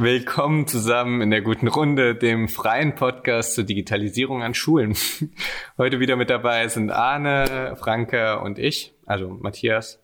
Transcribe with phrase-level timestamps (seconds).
[0.00, 4.96] Willkommen zusammen in der guten Runde, dem freien Podcast zur Digitalisierung an Schulen.
[5.76, 10.02] Heute wieder mit dabei sind Arne, Franke und ich, also Matthias.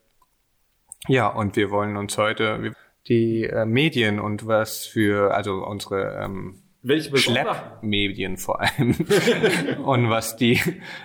[1.08, 2.74] Ja, und wir wollen uns heute
[3.08, 8.94] die äh, Medien und was für, also unsere ähm, Welche Schleppmedien vor allem
[9.82, 10.60] und was die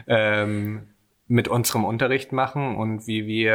[0.05, 0.90] ähm,
[1.31, 3.53] mit unserem Unterricht machen und wie wir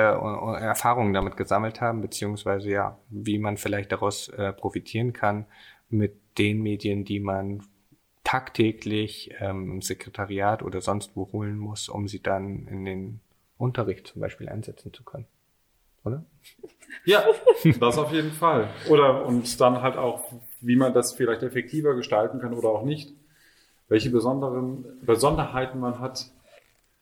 [0.59, 5.45] äh, Erfahrungen damit gesammelt haben, beziehungsweise ja, wie man vielleicht daraus äh, profitieren kann
[5.91, 7.63] mit den Medien, die man
[8.25, 13.21] tagtäglich ähm, im Sekretariat oder sonst wo holen muss, um sie dann in den
[13.59, 15.27] Unterricht zum Beispiel einsetzen zu können.
[16.03, 16.25] Oder?
[17.05, 17.25] Ja,
[17.79, 18.71] das auf jeden Fall.
[18.89, 23.13] Oder und dann halt auch, wie man das vielleicht effektiver gestalten kann oder auch nicht.
[23.89, 26.31] Welche besonderen Besonderheiten man hat,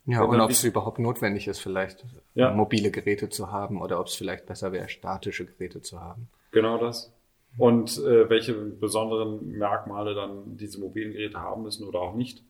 [0.06, 2.04] ja, und ob es überhaupt notwendig ist, vielleicht
[2.34, 2.52] ja.
[2.52, 6.28] mobile Geräte zu haben oder ob es vielleicht besser wäre, statische Geräte zu haben.
[6.50, 7.12] Genau das.
[7.56, 12.42] Und äh, welche besonderen Merkmale dann diese mobilen Geräte haben müssen oder auch nicht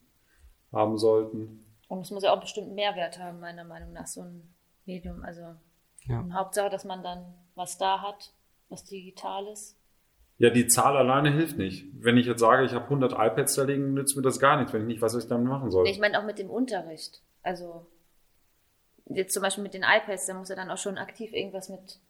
[0.73, 1.65] haben sollten.
[1.89, 4.55] Und es muss ja auch bestimmt einen Mehrwert haben, meiner Meinung nach, so ein
[4.87, 5.23] Medium.
[5.23, 5.43] Also
[6.07, 6.25] ja.
[6.33, 8.33] Hauptsache, dass man dann was da hat,
[8.69, 9.79] was Digitales.
[10.39, 11.87] Ja, die Zahl alleine hilft nicht.
[11.93, 14.73] Wenn ich jetzt sage, ich habe 100 iPads da liegen, nützt mir das gar nichts,
[14.73, 15.87] wenn ich nicht weiß, was ich damit machen soll.
[15.87, 17.23] Ich meine auch mit dem Unterricht.
[17.45, 17.87] Also
[19.07, 22.01] jetzt zum Beispiel mit den iPads, da muss ja dann auch schon aktiv irgendwas mit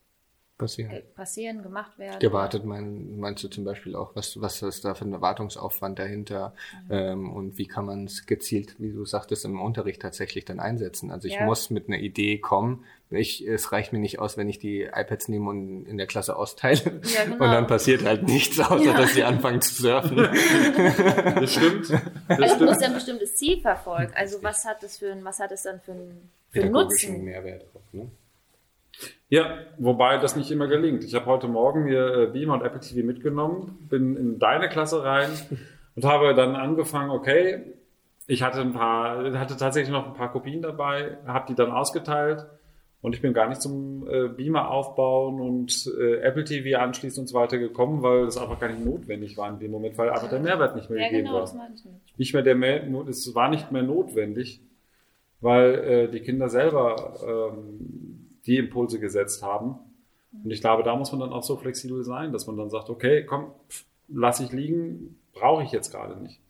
[0.57, 2.19] passieren, äh, passieren gemacht werden.
[2.19, 6.53] Gewartet mein, meinst du zum Beispiel auch, was, was ist da für ein Erwartungsaufwand dahinter
[6.87, 6.91] mhm.
[6.91, 11.11] ähm, und wie kann man es gezielt, wie du sagtest, im Unterricht tatsächlich dann einsetzen?
[11.11, 11.45] Also ich ja.
[11.45, 12.85] muss mit einer Idee kommen.
[13.11, 16.35] Ich, es reicht mir nicht aus, wenn ich die iPads nehme und in der Klasse
[16.35, 17.35] austeile ja, genau.
[17.45, 18.97] und dann passiert halt nichts, außer ja.
[18.97, 20.17] dass sie anfangen zu surfen.
[21.39, 21.89] das stimmt.
[21.89, 22.69] Das also stimmt.
[22.69, 24.11] muss ja ein bestimmtes Ziel verfolgen.
[24.15, 27.23] Also was hat es für ein, was hat es dann für ein für Nutzen?
[27.23, 28.09] Mehrwert auch, ne?
[29.29, 31.03] Ja, wobei das nicht immer gelingt.
[31.03, 35.03] Ich habe heute Morgen mir äh, Beamer und Apple TV mitgenommen, bin in deine Klasse
[35.03, 35.29] rein
[35.95, 37.73] und habe dann angefangen, okay,
[38.27, 42.45] ich hatte ein paar, hatte tatsächlich noch ein paar Kopien dabei, habe die dann ausgeteilt
[43.01, 47.27] und ich bin gar nicht zum äh, Beamer aufbauen und äh, Apple TV anschließen und
[47.27, 50.29] so weiter gekommen, weil das einfach gar nicht notwendig war in dem Moment, weil einfach
[50.29, 51.41] der Mehrwert nicht mehr ja, gegeben genau, war.
[51.41, 52.19] Das meine ich nicht.
[52.19, 54.61] nicht mehr der mehr, es war nicht mehr notwendig,
[55.39, 58.14] weil äh, die Kinder selber ähm,
[58.45, 59.79] die Impulse gesetzt haben.
[60.43, 62.89] Und ich glaube, da muss man dann auch so flexibel sein, dass man dann sagt,
[62.89, 63.51] okay, komm,
[64.07, 66.41] lass ich liegen, brauche ich jetzt gerade nicht.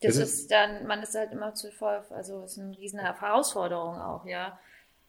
[0.00, 3.00] Das, das ist dann, man ist halt immer zu voll, also es ist eine riesen
[3.00, 4.58] Herausforderung auch, ja.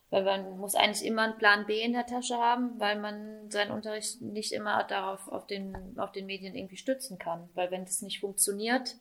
[0.09, 3.71] Weil man muss eigentlich immer einen Plan B in der Tasche haben, weil man seinen
[3.71, 7.49] Unterricht nicht immer darauf auf den, auf den Medien irgendwie stützen kann.
[7.55, 8.95] Weil wenn das nicht funktioniert,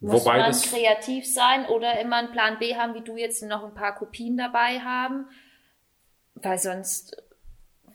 [0.00, 3.62] muss Wobei man kreativ sein oder immer einen Plan B haben, wie du jetzt noch
[3.62, 5.26] ein paar Kopien dabei haben
[6.34, 7.22] weil sonst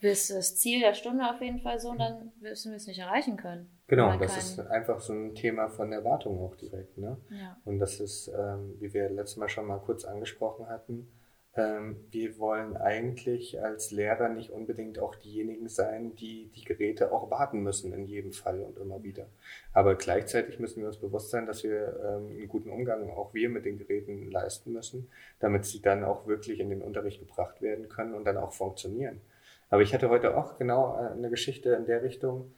[0.02, 3.00] du das Ziel der Stunde auf jeden Fall so und dann wirst du es nicht
[3.00, 3.70] erreichen können.
[3.88, 6.98] Genau, das ist einfach so ein Thema von Erwartung auch direkt.
[6.98, 7.18] Ne?
[7.30, 7.58] Ja.
[7.66, 11.08] Und das ist, ähm, wie wir letztes Mal schon mal kurz angesprochen hatten,
[11.56, 17.64] wir wollen eigentlich als Lehrer nicht unbedingt auch diejenigen sein, die die Geräte auch warten
[17.64, 19.28] müssen in jedem Fall und immer wieder.
[19.72, 23.50] Aber gleichzeitig müssen wir uns bewusst sein, dass wir ähm, einen guten Umgang auch wir
[23.50, 27.88] mit den Geräten leisten müssen, damit sie dann auch wirklich in den Unterricht gebracht werden
[27.88, 29.22] können und dann auch funktionieren.
[29.70, 32.54] Aber ich hatte heute auch genau äh, eine Geschichte in der Richtung,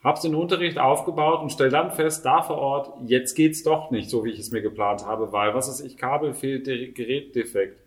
[0.04, 3.62] habe es in den Unterricht aufgebaut und stelle dann fest, da vor Ort, jetzt geht's
[3.62, 6.66] doch nicht so, wie ich es mir geplant habe, weil, was ist ich, Kabel fehlt,
[6.66, 7.80] Gerät defekt.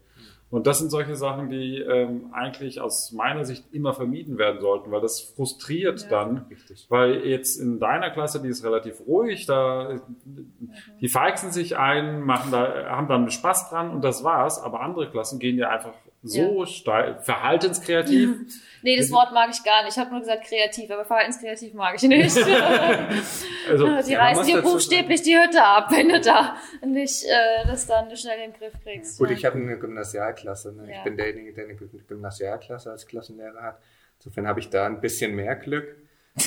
[0.50, 4.92] Und das sind solche Sachen, die ähm, eigentlich aus meiner Sicht immer vermieden werden sollten,
[4.92, 6.45] weil das frustriert ja, dann.
[6.50, 6.86] Richtig.
[6.88, 10.00] Weil jetzt in deiner Klasse, die ist relativ ruhig, da.
[11.02, 14.62] Die feixen sich ein, machen da, haben dann Spaß dran und das war's.
[14.62, 15.94] Aber andere Klassen gehen ja einfach
[16.24, 16.66] so ja.
[16.66, 18.36] steil, verhaltenskreativ.
[18.82, 19.94] nee, das Wort mag ich gar nicht.
[19.94, 22.38] Ich habe nur gesagt kreativ, aber verhaltenskreativ mag ich nicht.
[23.70, 27.86] also, die ja, reißen dir buchstäblich die Hütte ab, wenn du da nicht äh, das
[27.88, 29.20] dann schnell in den Griff kriegst.
[29.20, 30.74] Gut, ich habe eine Gymnasialklasse.
[30.74, 30.92] Ne?
[30.92, 33.80] Ich bin derjenige, der eine Gymnasialklasse als Klassenlehrer hat.
[34.20, 35.96] Insofern habe ich da ein bisschen mehr Glück.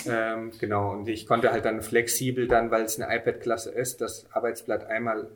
[0.07, 4.27] Ähm, genau, und ich konnte halt dann flexibel dann, weil es eine iPad-Klasse ist, das
[4.33, 5.29] Arbeitsblatt einmal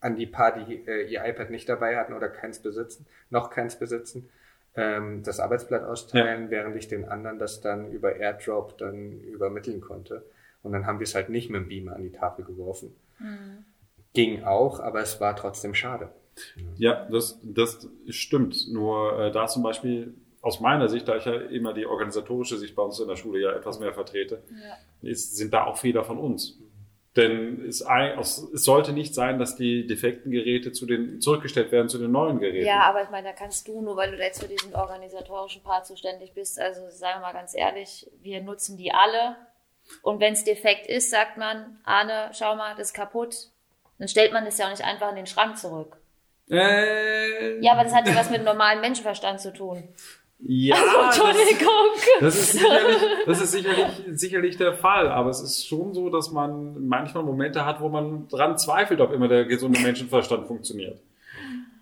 [0.00, 3.78] an die paar, die äh, ihr iPad nicht dabei hatten oder keins besitzen, noch keins
[3.78, 4.28] besitzen,
[4.74, 6.50] ähm, das Arbeitsblatt austeilen, ja.
[6.50, 10.24] während ich den anderen das dann über AirDrop dann übermitteln konnte.
[10.62, 12.94] Und dann haben wir es halt nicht mit dem Beamer an die Tafel geworfen.
[13.18, 13.64] Mhm.
[14.12, 16.10] Ging auch, aber es war trotzdem schade.
[16.76, 18.68] Ja, das, das stimmt.
[18.70, 22.74] Nur äh, da zum Beispiel aus meiner Sicht, da ich ja immer die organisatorische Sicht
[22.74, 25.08] bei uns in der Schule ja etwas mehr vertrete, ja.
[25.08, 26.58] ist, sind da auch Fehler von uns.
[27.16, 27.84] Denn es,
[28.20, 32.38] es, sollte nicht sein, dass die defekten Geräte zu den, zurückgestellt werden zu den neuen
[32.38, 32.66] Geräten.
[32.66, 35.86] Ja, aber ich meine, da kannst du, nur weil du jetzt für diesen organisatorischen Part
[35.86, 39.36] zuständig bist, also sagen wir mal ganz ehrlich, wir nutzen die alle.
[40.02, 43.48] Und wenn es defekt ist, sagt man, Arne, schau mal, das ist kaputt.
[43.98, 45.96] Dann stellt man das ja auch nicht einfach in den Schrank zurück.
[46.48, 49.88] Äh, ja, aber das hat ja was mit normalem Menschenverstand zu tun.
[50.42, 50.76] Ja,
[51.06, 51.22] also.
[52.20, 52.96] Das, das, ist sicherlich,
[53.26, 57.64] das ist sicherlich, sicherlich der Fall, aber es ist schon so, dass man manchmal Momente
[57.64, 61.00] hat, wo man dran zweifelt, ob immer der gesunde Menschenverstand funktioniert.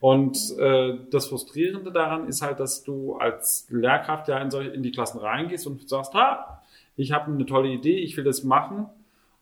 [0.00, 4.82] Und äh, das Frustrierende daran ist halt, dass du als Lehrkraft ja in, solche, in
[4.82, 6.62] die Klassen reingehst und sagst, ha,
[6.96, 8.86] ich habe eine tolle Idee, ich will das machen.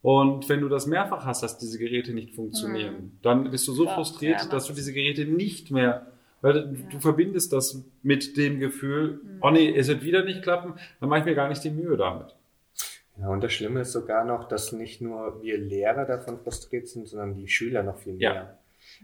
[0.02, 3.18] Und wenn du das mehrfach hast, dass diese Geräte nicht funktionieren, mhm.
[3.22, 6.06] dann bist du so ja, frustriert, ja, dass du diese Geräte nicht mehr
[6.40, 6.62] weil ja.
[6.90, 9.38] du verbindest das mit dem Gefühl, mhm.
[9.42, 11.96] oh nee, es wird wieder nicht klappen, dann mache ich mir gar nicht die Mühe
[11.96, 12.34] damit.
[13.18, 17.08] Ja, und das Schlimme ist sogar noch, dass nicht nur wir Lehrer davon frustriert sind,
[17.08, 18.34] sondern die Schüler noch viel mehr.
[18.34, 18.58] Ja.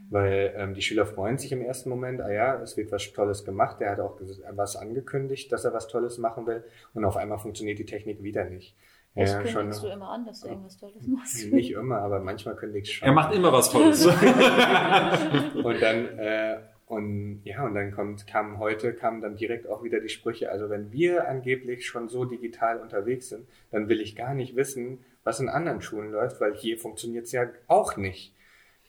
[0.09, 3.43] Weil ähm, die Schüler freuen sich im ersten Moment, ah ja, es wird was Tolles
[3.43, 4.19] gemacht, der hat auch
[4.51, 6.63] was angekündigt, dass er was Tolles machen will
[6.93, 8.75] und auf einmal funktioniert die Technik wieder nicht.
[9.15, 11.51] Das ja, kündigst schon, du immer an, dass du irgendwas Tolles machst.
[11.51, 13.07] Nicht immer, aber manchmal kündigst du schon.
[13.07, 14.05] Er macht immer was Tolles.
[15.63, 19.99] und dann äh, und ja, und dann kommt, kam heute, kamen dann direkt auch wieder
[19.99, 24.33] die Sprüche, also wenn wir angeblich schon so digital unterwegs sind, dann will ich gar
[24.33, 28.33] nicht wissen, was in anderen Schulen läuft, weil hier funktioniert es ja auch nicht.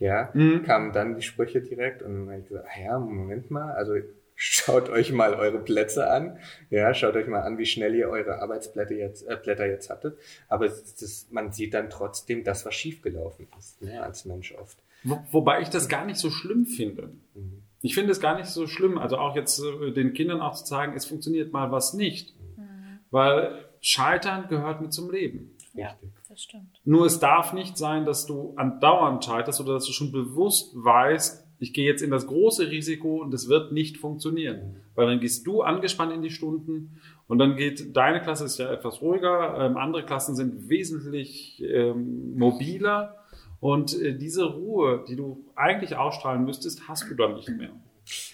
[0.00, 0.64] Ja, mhm.
[0.64, 3.94] kamen dann die Sprüche direkt und dann habe ich gesagt, ah ja, Moment mal, also
[4.34, 6.38] schaut euch mal eure Plätze an.
[6.70, 10.18] Ja, schaut euch mal an, wie schnell ihr eure Arbeitsblätter jetzt, äh, Blätter jetzt hattet.
[10.48, 14.78] Aber das, man sieht dann trotzdem das, was schiefgelaufen ist, ne, als Mensch oft.
[15.04, 17.12] Wo, wobei ich das gar nicht so schlimm finde.
[17.34, 17.62] Mhm.
[17.84, 20.64] Ich finde es gar nicht so schlimm, also auch jetzt äh, den Kindern auch zu
[20.64, 22.34] zeigen, es funktioniert mal was nicht.
[22.56, 23.00] Mhm.
[23.10, 25.50] Weil Scheitern gehört mit zum Leben.
[25.74, 25.94] Ja,
[26.30, 26.80] das stimmt.
[26.86, 31.46] Nur es darf nicht sein, dass du andauernd scheiterst oder dass du schon bewusst weißt,
[31.58, 34.76] ich gehe jetzt in das große Risiko und es wird nicht funktionieren.
[34.94, 38.72] Weil dann gehst du angespannt in die Stunden und dann geht deine Klasse ist ja
[38.72, 43.23] etwas ruhiger, ähm, andere Klassen sind wesentlich ähm, mobiler
[43.64, 47.70] und äh, diese Ruhe, die du eigentlich ausstrahlen müsstest, hast du dann nicht mehr.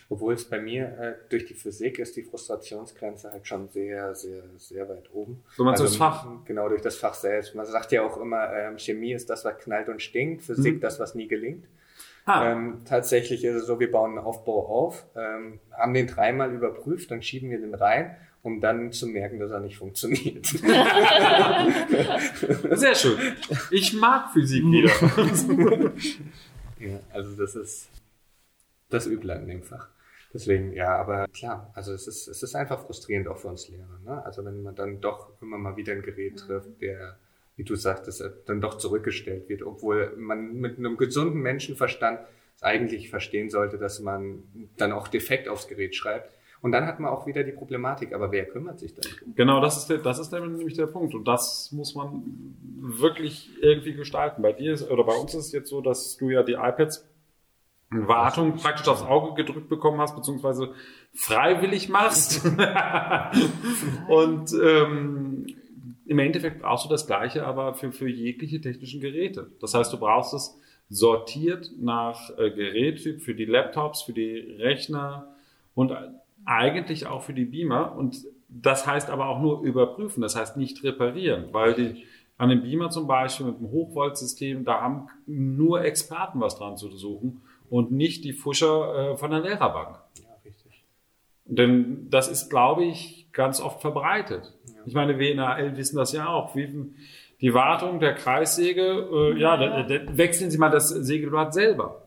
[0.08, 4.42] Obwohl es bei mir äh, durch die Physik ist die Frustrationsgrenze halt schon sehr, sehr,
[4.56, 5.44] sehr weit oben.
[5.56, 6.26] So man also, das Fach?
[6.46, 7.54] Genau, durch das Fach selbst.
[7.54, 10.80] Man sagt ja auch immer, ähm, Chemie ist das, was knallt und stinkt, Physik mhm.
[10.80, 11.68] das, was nie gelingt.
[12.24, 12.50] Ah.
[12.50, 17.08] Ähm, tatsächlich ist es so, wir bauen einen Aufbau auf, ähm, haben den dreimal überprüft,
[17.12, 20.46] dann schieben wir den rein um dann zu merken, dass er nicht funktioniert.
[22.70, 23.18] Sehr schön.
[23.70, 24.90] Ich mag Physik wieder.
[26.78, 27.90] ja, also das ist
[28.88, 29.88] das Üble in dem Fach.
[30.32, 33.98] Deswegen, ja, aber klar, also es ist, es ist einfach frustrierend auch für uns Lehrer.
[34.04, 34.24] Ne?
[34.24, 37.18] Also wenn man dann doch immer mal wieder ein Gerät trifft, der,
[37.56, 42.20] wie du sagtest, dann doch zurückgestellt wird, obwohl man mit einem gesunden Menschenverstand
[42.60, 44.44] eigentlich verstehen sollte, dass man
[44.76, 46.32] dann auch defekt aufs Gerät schreibt
[46.62, 49.10] und dann hat man auch wieder die Problematik, aber wer kümmert sich dann?
[49.34, 51.14] Genau, das ist, der, das ist nämlich der Punkt.
[51.14, 52.22] Und das muss man
[52.76, 54.42] wirklich irgendwie gestalten.
[54.42, 57.08] Bei dir ist, oder bei uns ist es jetzt so, dass du ja die iPads
[57.90, 60.74] in Wartung praktisch aufs Auge gedrückt bekommen hast, beziehungsweise
[61.14, 62.44] freiwillig machst.
[64.08, 65.46] und ähm,
[66.06, 69.50] im Endeffekt brauchst du das Gleiche, aber für, für jegliche technischen Geräte.
[69.60, 70.58] Das heißt, du brauchst es
[70.90, 75.34] sortiert nach äh, Gerättyp für die Laptops, für die Rechner
[75.74, 75.92] und
[76.44, 77.94] eigentlich auch für die Beamer.
[77.96, 82.04] Und das heißt aber auch nur überprüfen, das heißt nicht reparieren, weil die,
[82.36, 86.90] an dem Beamer zum Beispiel mit dem Hochvoltsystem, da haben nur Experten was dran zu
[86.90, 89.98] suchen und nicht die Fuscher äh, von der Lehrerbank.
[90.18, 90.84] Ja, richtig.
[91.44, 94.52] Denn das ist, glaube ich, ganz oft verbreitet.
[94.66, 94.80] Ja.
[94.86, 96.56] Ich meine, wir in der AL wissen das ja auch.
[96.56, 96.92] Wie,
[97.40, 99.82] die Wartung der Kreissäge, äh, ja, ja.
[99.82, 102.02] Da, da wechseln Sie mal das Sägeblatt selber.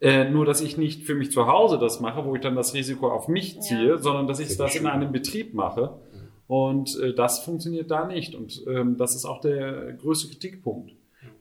[0.00, 2.72] Äh, nur, dass ich nicht für mich zu Hause das mache, wo ich dann das
[2.72, 3.98] Risiko auf mich ziehe, ja.
[3.98, 5.98] sondern dass ich das in einem Betrieb mache.
[6.46, 8.34] Und äh, das funktioniert da nicht.
[8.34, 10.92] Und ähm, das ist auch der größte Kritikpunkt.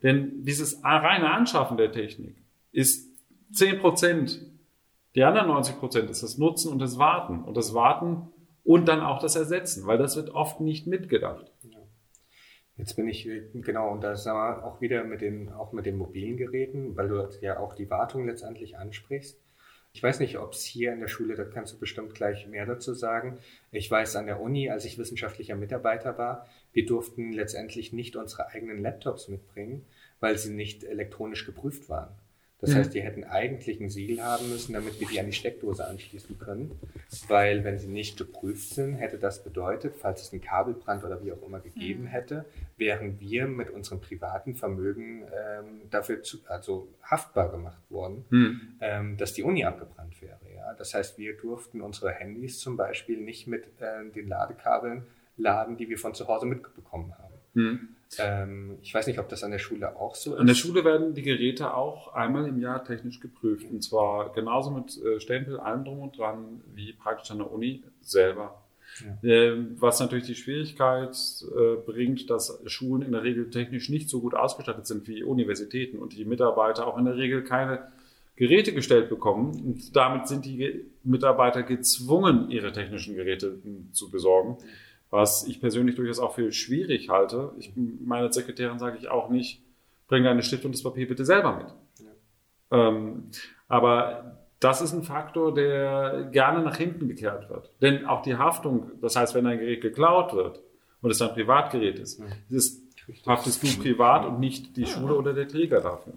[0.03, 2.35] Denn dieses reine Anschaffen der Technik
[2.71, 3.09] ist
[3.53, 4.45] 10 Prozent.
[5.15, 7.43] Die anderen 90 Prozent ist das Nutzen und das Warten.
[7.43, 8.27] Und das Warten
[8.63, 11.51] und dann auch das Ersetzen, weil das wird oft nicht mitgedacht.
[12.79, 15.97] Jetzt bin ich, genau, und da sagen wir auch wieder mit den, auch mit den
[15.97, 19.37] mobilen Geräten, weil du ja auch die Wartung letztendlich ansprichst.
[19.91, 22.65] Ich weiß nicht, ob es hier in der Schule, da kannst du bestimmt gleich mehr
[22.65, 23.37] dazu sagen.
[23.73, 28.47] Ich weiß an der Uni, als ich wissenschaftlicher Mitarbeiter war, wir durften letztendlich nicht unsere
[28.47, 29.85] eigenen Laptops mitbringen,
[30.21, 32.15] weil sie nicht elektronisch geprüft waren.
[32.61, 35.87] Das heißt, die hätten eigentlich ein Siegel haben müssen, damit wir die an die Steckdose
[35.87, 36.71] anschließen können.
[37.29, 41.31] Weil wenn sie nicht geprüft sind, hätte das bedeutet, falls es einen Kabelbrand oder wie
[41.31, 42.07] auch immer gegeben mhm.
[42.07, 48.61] hätte, wären wir mit unserem privaten Vermögen ähm, dafür zu, also haftbar gemacht worden, mhm.
[48.81, 50.39] ähm, dass die Uni abgebrannt wäre.
[50.53, 50.73] Ja?
[50.73, 55.03] Das heißt, wir durften unsere Handys zum Beispiel nicht mit äh, den Ladekabeln
[55.37, 57.33] laden, die wir von zu Hause mitbekommen haben.
[57.53, 57.95] Mhm.
[58.17, 60.39] Ähm, ich weiß nicht, ob das an der Schule auch so ist.
[60.39, 63.69] An der Schule werden die Geräte auch einmal im Jahr technisch geprüft.
[63.69, 67.83] Und zwar genauso mit äh, Stempel, allem drum und dran, wie praktisch an der Uni
[68.01, 68.63] selber.
[69.21, 69.31] Ja.
[69.31, 71.15] Ähm, was natürlich die Schwierigkeit
[71.55, 75.99] äh, bringt, dass Schulen in der Regel technisch nicht so gut ausgestattet sind wie Universitäten
[75.99, 77.87] und die Mitarbeiter auch in der Regel keine
[78.35, 79.51] Geräte gestellt bekommen.
[79.63, 83.59] Und damit sind die Mitarbeiter gezwungen, ihre technischen Geräte
[83.91, 84.57] zu besorgen
[85.09, 87.51] was ich persönlich durchaus auch für schwierig halte.
[87.57, 89.61] Ich, meiner Sekretärin sage ich auch nicht,
[90.07, 92.05] bring deine Stift und das Papier bitte selber mit.
[92.05, 92.87] Ja.
[92.87, 93.29] Ähm,
[93.67, 97.71] aber das ist ein Faktor, der gerne nach hinten gekehrt wird.
[97.81, 100.61] Denn auch die Haftung, das heißt, wenn ein Gerät geklaut wird
[101.01, 102.25] und es ein Privatgerät ist, ja.
[102.49, 102.83] ist
[103.25, 106.13] haftest du privat und nicht die Schule oder der Träger dafür.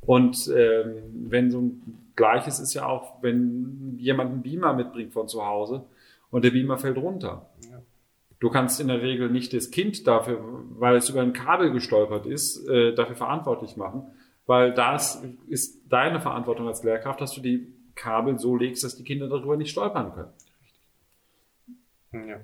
[0.00, 5.28] Und ähm, wenn so ein Gleiches ist ja auch, wenn jemand einen Beamer mitbringt von
[5.28, 5.84] zu Hause
[6.30, 7.46] und der Beamer fällt runter.
[7.68, 7.82] Ja.
[8.38, 10.38] Du kannst in der Regel nicht das Kind dafür,
[10.78, 14.02] weil es über ein Kabel gestolpert ist, äh, dafür verantwortlich machen,
[14.46, 19.04] weil das ist deine Verantwortung als Lehrkraft, dass du die Kabel so legst, dass die
[19.04, 22.28] Kinder darüber nicht stolpern können.
[22.28, 22.40] Ja.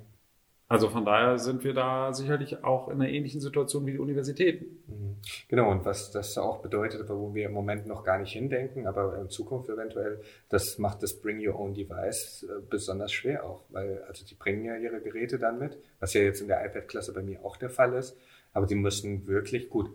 [0.72, 4.82] Also von daher sind wir da sicherlich auch in einer ähnlichen Situation wie die Universitäten.
[4.86, 5.16] Mhm.
[5.48, 9.18] Genau, und was das auch bedeutet, wo wir im Moment noch gar nicht hindenken, aber
[9.18, 14.02] in Zukunft eventuell, das macht das Bring Your Own Device äh, besonders schwer auch, weil
[14.08, 17.22] also die bringen ja ihre Geräte dann mit, was ja jetzt in der iPad-Klasse bei
[17.22, 18.16] mir auch der Fall ist,
[18.54, 19.90] aber die müssen wirklich gut,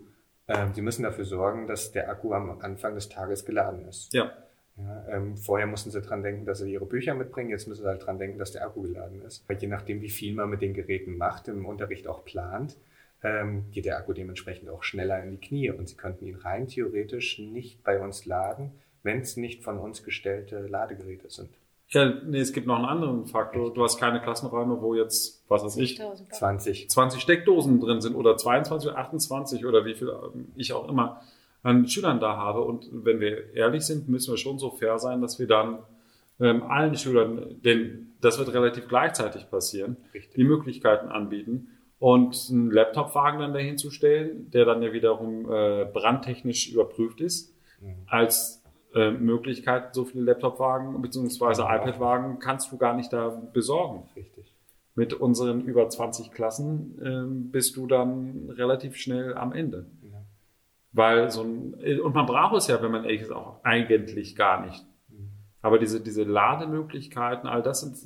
[0.46, 4.14] äh, die müssen dafür sorgen, dass der Akku am Anfang des Tages geladen ist.
[4.14, 4.30] Ja.
[4.78, 7.50] Ja, ähm, vorher mussten sie dran denken, dass sie ihre Bücher mitbringen.
[7.50, 9.48] Jetzt müssen sie halt dran denken, dass der Akku geladen ist.
[9.48, 12.76] Weil je nachdem, wie viel man mit den Geräten macht, im Unterricht auch plant,
[13.22, 15.70] ähm, geht der Akku dementsprechend auch schneller in die Knie.
[15.70, 20.04] Und sie könnten ihn rein theoretisch nicht bei uns laden, wenn es nicht von uns
[20.04, 21.50] gestellte Ladegeräte sind.
[21.90, 23.72] Ja, nee, es gibt noch einen anderen Faktor.
[23.72, 25.98] Du hast keine Klassenräume, wo jetzt, was weiß ich,
[26.30, 26.90] 20.
[26.90, 31.22] 20 Steckdosen drin sind oder 22 oder 28 oder wie viel ähm, ich auch immer
[31.62, 32.62] an Schülern da habe.
[32.62, 35.78] Und wenn wir ehrlich sind, müssen wir schon so fair sein, dass wir dann
[36.40, 40.34] ähm, allen Schülern, denn das wird relativ gleichzeitig passieren, Richtig.
[40.34, 45.84] die Möglichkeiten anbieten und einen Laptopwagen dann dahin zu stellen, der dann ja wiederum äh,
[45.84, 47.94] brandtechnisch überprüft ist, mhm.
[48.06, 48.62] als
[48.94, 51.60] äh, Möglichkeit, so viele Laptopwagen bzw.
[51.60, 51.76] Ja.
[51.76, 54.08] iPad-Wagen kannst du gar nicht da besorgen.
[54.16, 54.54] Richtig.
[54.94, 59.86] Mit unseren über 20 Klassen äh, bist du dann relativ schnell am Ende.
[60.92, 64.64] Weil so ein, und man braucht es ja, wenn man ehrlich ist, auch eigentlich gar
[64.64, 64.84] nicht.
[65.60, 67.96] Aber diese, diese Lademöglichkeiten, all das sind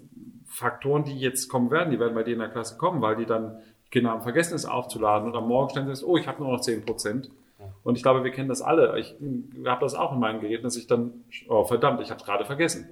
[0.46, 3.26] Faktoren, die jetzt kommen werden, die werden bei dir in der Klasse kommen, weil die
[3.26, 3.58] dann
[3.90, 6.60] Kinder haben vergessen, es aufzuladen und am Morgen stellen sie, oh, ich habe nur noch
[6.60, 7.30] 10 Prozent.
[7.84, 8.98] Und ich glaube, wir kennen das alle.
[8.98, 9.14] Ich
[9.64, 12.44] habe das auch in meinen Geräten, dass ich dann, oh verdammt, ich habe es gerade
[12.44, 12.88] vergessen.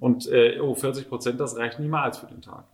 [0.00, 2.64] Und äh, oh, 40 Prozent, das reicht niemals für den Tag.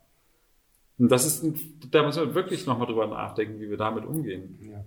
[0.98, 1.44] Und das ist,
[1.90, 4.58] da müssen wir wirklich nochmal drüber nachdenken, wie wir damit umgehen.
[4.62, 4.84] Ja.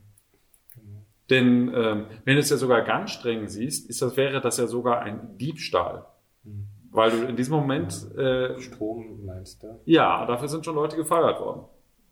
[1.32, 4.68] Denn ähm, wenn du es ja sogar ganz streng siehst, ist das, wäre das ja
[4.68, 6.06] sogar ein Diebstahl.
[6.44, 6.68] Mhm.
[6.92, 7.94] Weil du in diesem Moment...
[8.18, 9.80] Äh, Strom meinst du?
[9.86, 11.64] Ja, dafür sind schon Leute gefeuert worden.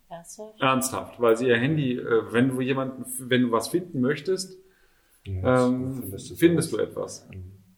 [0.08, 0.60] Ernsthaft?
[0.60, 4.58] Ernsthaft, weil sie ihr Handy, äh, wenn du jemanden, wenn du was finden möchtest,
[5.24, 7.28] Ja, ähm, findest du findest du etwas.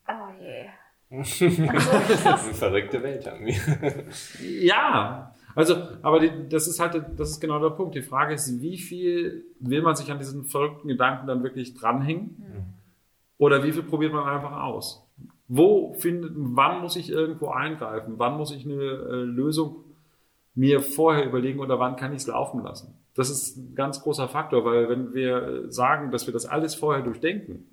[0.08, 0.68] Oh je.
[1.10, 4.06] Eine verrückte Welt haben wir.
[4.40, 7.94] Ja, also, aber die, das ist halt, das ist genau der Punkt.
[7.94, 12.36] Die Frage ist, wie viel will man sich an diesen verrückten Gedanken dann wirklich dranhängen?
[13.38, 15.04] Oder wie viel probiert man einfach aus?
[15.48, 18.14] Wo findet, wann muss ich irgendwo eingreifen?
[18.18, 19.84] Wann muss ich eine äh, Lösung
[20.54, 22.94] mir vorher überlegen oder wann kann ich es laufen lassen?
[23.14, 26.74] Das ist ein ganz großer Faktor, weil wenn wir äh, sagen, dass wir das alles
[26.74, 27.66] vorher durchdenken,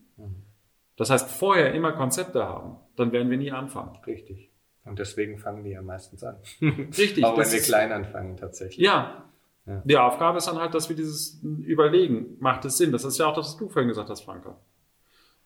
[0.98, 3.95] das heißt vorher immer Konzepte haben, dann werden wir nie anfangen.
[4.05, 4.49] Richtig.
[4.89, 6.38] Und deswegen fangen wir ja meistens an.
[6.62, 7.24] Richtig.
[7.24, 8.86] Auch wenn wir klein anfangen tatsächlich.
[8.86, 9.29] Ja.
[9.65, 9.81] Ja.
[9.86, 12.91] Die Aufgabe ist dann halt, dass wir dieses Überlegen, macht es Sinn?
[12.91, 14.60] Das ist ja auch das, was du vorhin gesagt hast, Franka.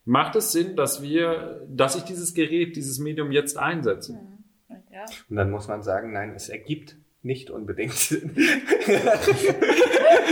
[0.06, 4.18] Macht es Sinn, dass wir, dass ich dieses Gerät, dieses Medium jetzt einsetze?
[4.92, 5.06] Ja.
[5.30, 8.36] Und dann muss man sagen, nein, es ergibt nicht unbedingt Sinn.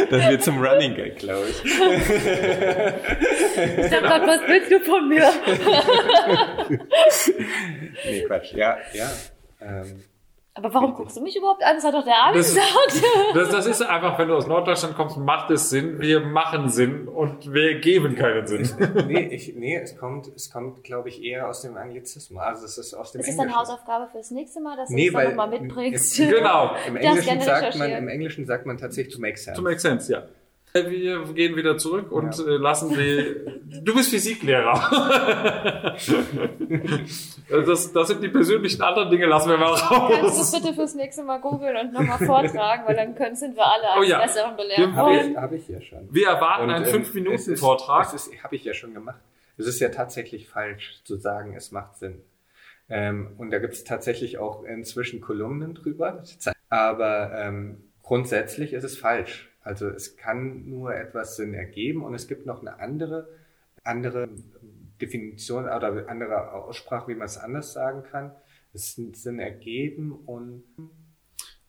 [0.10, 1.64] das wird zum Running Gag, glaube ich.
[1.64, 1.74] Ich
[3.92, 5.32] hab grad, was willst du von mir?
[8.06, 8.54] Nee, Quatsch.
[8.54, 9.12] Ja, ja.
[9.62, 10.04] Ähm,
[10.54, 11.76] Aber warum guckst du mich überhaupt an?
[11.78, 13.04] Das hat doch der Arne Das- gesagt.
[13.34, 16.02] Das, das ist einfach, wenn du aus Norddeutschland kommst, macht es Sinn.
[16.02, 18.70] Wir machen Sinn und wir geben keinen Sinn.
[19.08, 22.42] nee, ich, nee, es kommt, es kommt, glaube ich, eher aus dem Anglizismus.
[22.42, 23.60] Also es ist aus dem Ist das deine Englischen.
[23.72, 26.20] Hausaufgabe fürs nächste Mal, dass du Nee, das nochmal mitbringst?
[26.20, 26.72] es- Genau.
[26.86, 27.90] Im Das Englischen, sagt man.
[27.92, 29.58] Im Englischen sagt man tatsächlich to make sense.
[29.58, 30.24] To make sense, ja.
[30.88, 33.36] Wir gehen wieder zurück und äh, lassen die.
[33.84, 34.74] Du bist Physiklehrer.
[37.50, 40.52] das, das sind die persönlichen anderen Dinge, lassen wir mal Kannst du das raus.
[40.52, 44.02] bitte fürs nächste Mal googeln und nochmal vortragen, weil dann können, sind wir alle Oh
[44.02, 44.22] als ja.
[44.22, 46.08] besseren belehrt Habe hab ich ja schon.
[46.12, 48.12] Wir erwarten einen ähm, 5-Minuten-Vortrag.
[48.12, 49.22] Das ist, habe ich ja schon gemacht.
[49.58, 52.22] Es ist ja tatsächlich falsch zu sagen, es macht Sinn.
[52.90, 56.24] Ähm, und da gibt es tatsächlich auch inzwischen Kolumnen drüber.
[56.70, 59.51] Aber ähm, grundsätzlich ist es falsch.
[59.62, 63.30] Also es kann nur etwas Sinn ergeben und es gibt noch eine andere,
[63.84, 64.30] andere
[65.00, 68.32] Definition oder andere Aussprache, wie man es anders sagen kann.
[68.74, 70.64] Es ist Sinn ergeben und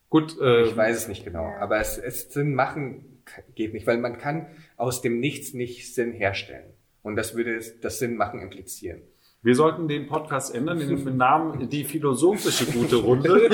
[0.09, 3.23] Gut, äh, ich weiß es nicht genau, aber es, es Sinn machen
[3.55, 4.45] geht nicht, weil man kann
[4.77, 6.71] aus dem Nichts nicht Sinn herstellen.
[7.01, 9.01] Und das würde das Sinn machen implizieren.
[9.43, 13.29] Wir sollten den Podcast ändern in den Namen Die philosophische gute Runde.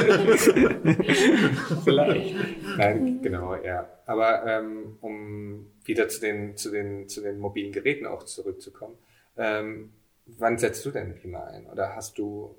[1.84, 2.36] Vielleicht.
[2.78, 3.90] Nein, genau, ja.
[4.06, 8.98] Aber ähm, um wieder zu den, zu, den, zu den mobilen Geräten auch zurückzukommen,
[9.38, 9.94] ähm,
[10.26, 11.66] wann setzt du denn Beamer ein?
[11.68, 12.56] Oder hast du,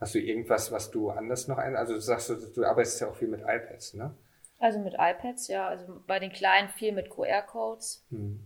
[0.00, 1.76] hast du irgendwas, was du anders noch ein?
[1.76, 4.14] Also du sagst, du, du arbeitest ja auch viel mit iPads, ne?
[4.60, 5.66] Also mit iPads, ja.
[5.66, 8.38] Also bei den Kleinen viel mit QR-Codes, Hm.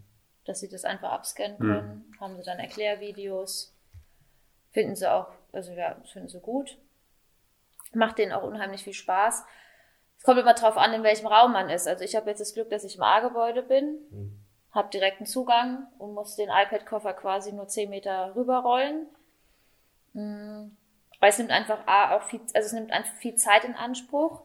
[0.47, 2.05] dass sie das einfach abscannen können.
[2.19, 3.76] Haben sie dann Erklärvideos.
[4.77, 6.77] Finden sie auch, also ja, finden sie gut.
[7.95, 9.43] Macht denen auch unheimlich viel Spaß.
[10.19, 11.89] Es kommt immer drauf an, in welchem Raum man ist.
[11.89, 14.39] Also ich habe jetzt das Glück, dass ich im A-Gebäude bin, Hm.
[14.73, 19.07] habe direkten Zugang und muss den iPad-Koffer quasi nur 10 Meter rüberrollen.
[20.13, 20.77] Mm,
[21.21, 24.43] Weil es nimmt einfach A, auch viel, also es nimmt einfach viel Zeit in Anspruch.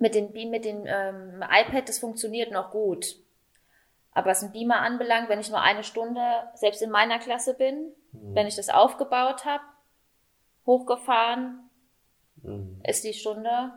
[0.00, 3.14] Mit dem Beam, mit dem ähm, iPad, das funktioniert noch gut.
[4.12, 6.20] Aber was ein Beamer anbelangt, wenn ich nur eine Stunde
[6.54, 9.64] selbst in meiner Klasse bin, wenn ich das aufgebaut habe,
[10.66, 11.70] hochgefahren,
[12.84, 13.72] ist die Stunde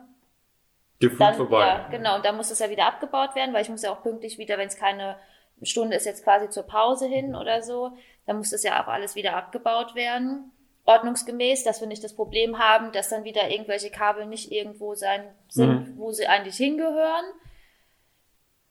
[0.98, 1.66] Gefühlt dann, vorbei.
[1.66, 2.16] Ja, genau.
[2.16, 4.56] Und dann muss es ja wieder abgebaut werden, weil ich muss ja auch pünktlich wieder,
[4.58, 5.16] wenn es keine
[5.62, 7.92] Stunde ist, jetzt quasi zur Pause hin oder so,
[8.26, 10.52] dann muss das ja auch alles wieder abgebaut werden.
[10.84, 15.24] Ordnungsgemäß, dass wir nicht das Problem haben, dass dann wieder irgendwelche Kabel nicht irgendwo sein
[15.48, 17.24] sind, wo sie eigentlich hingehören.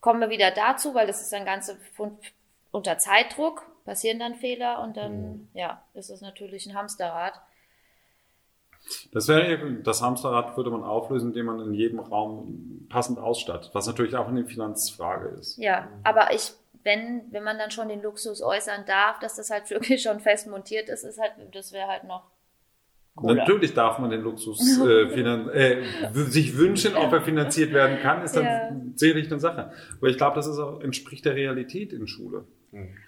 [0.06, 1.80] Kommen wir wieder dazu, weil das ist dann Ganze
[2.70, 7.34] unter Zeitdruck, passieren dann Fehler und dann, ja, ist es natürlich ein Hamsterrad.
[9.12, 13.88] Das wäre das Hamsterrad würde man auflösen, indem man in jedem Raum passend ausstattet, was
[13.88, 15.58] natürlich auch eine Finanzfrage ist.
[15.58, 16.52] Ja, aber ich,
[16.84, 20.46] wenn, wenn man dann schon den Luxus äußern darf, dass das halt wirklich schon fest
[20.46, 22.22] montiert ist, ist halt, das wäre halt noch
[23.16, 23.36] cooler.
[23.36, 28.24] Natürlich darf man den Luxus äh, finan äh, sich wünschen, ob er finanziert werden kann,
[28.24, 28.72] ist dann Ja.
[28.96, 29.72] sicherlich eine Sache.
[29.98, 32.46] Aber ich glaube, das ist auch, entspricht der Realität in Schule.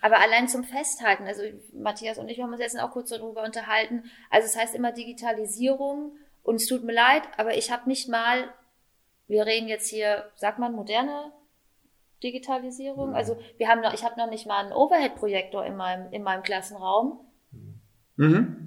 [0.01, 1.41] Aber allein zum Festhalten, also
[1.73, 4.03] Matthias und ich haben uns jetzt auch kurz darüber unterhalten.
[4.29, 8.45] Also es heißt immer Digitalisierung und es tut mir leid, aber ich habe nicht mal,
[9.27, 11.33] wir reden jetzt hier, sagt man moderne
[12.23, 13.13] Digitalisierung?
[13.13, 16.43] Also wir haben noch, ich habe noch nicht mal einen Overhead-Projektor in meinem, in meinem
[16.43, 17.19] Klassenraum.
[18.15, 18.66] Mhm.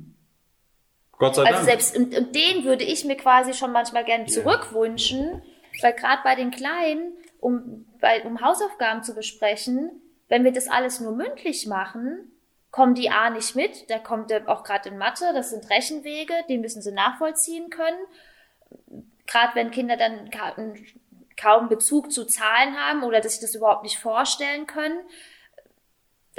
[1.20, 1.64] Gott sei Also Dank.
[1.66, 5.42] selbst und, und den würde ich mir quasi schon manchmal gerne zurückwünschen,
[5.82, 9.90] weil gerade bei den Kleinen, um, bei, um Hausaufgaben zu besprechen,
[10.28, 12.32] wenn wir das alles nur mündlich machen,
[12.72, 16.58] kommen die A nicht mit, da kommt auch gerade in Mathe, das sind Rechenwege, die
[16.58, 17.98] müssen sie nachvollziehen können.
[19.26, 20.56] Gerade wenn Kinder dann ka-
[21.40, 24.98] kaum Bezug zu Zahlen haben oder dass sich das überhaupt nicht vorstellen können,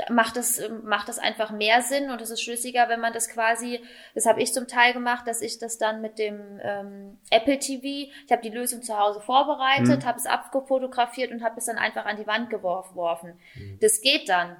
[0.10, 3.84] macht das, macht das einfach mehr Sinn und es ist schlüssiger, wenn man das quasi,
[4.16, 8.12] das habe ich zum Teil gemacht, dass ich das dann mit dem ähm, Apple TV,
[8.26, 10.06] ich habe die Lösung zu Hause vorbereitet, mhm.
[10.06, 13.40] habe es abgefotografiert und habe es dann einfach an die Wand geworfen.
[13.56, 13.80] Mhm.
[13.82, 14.56] Das geht dann.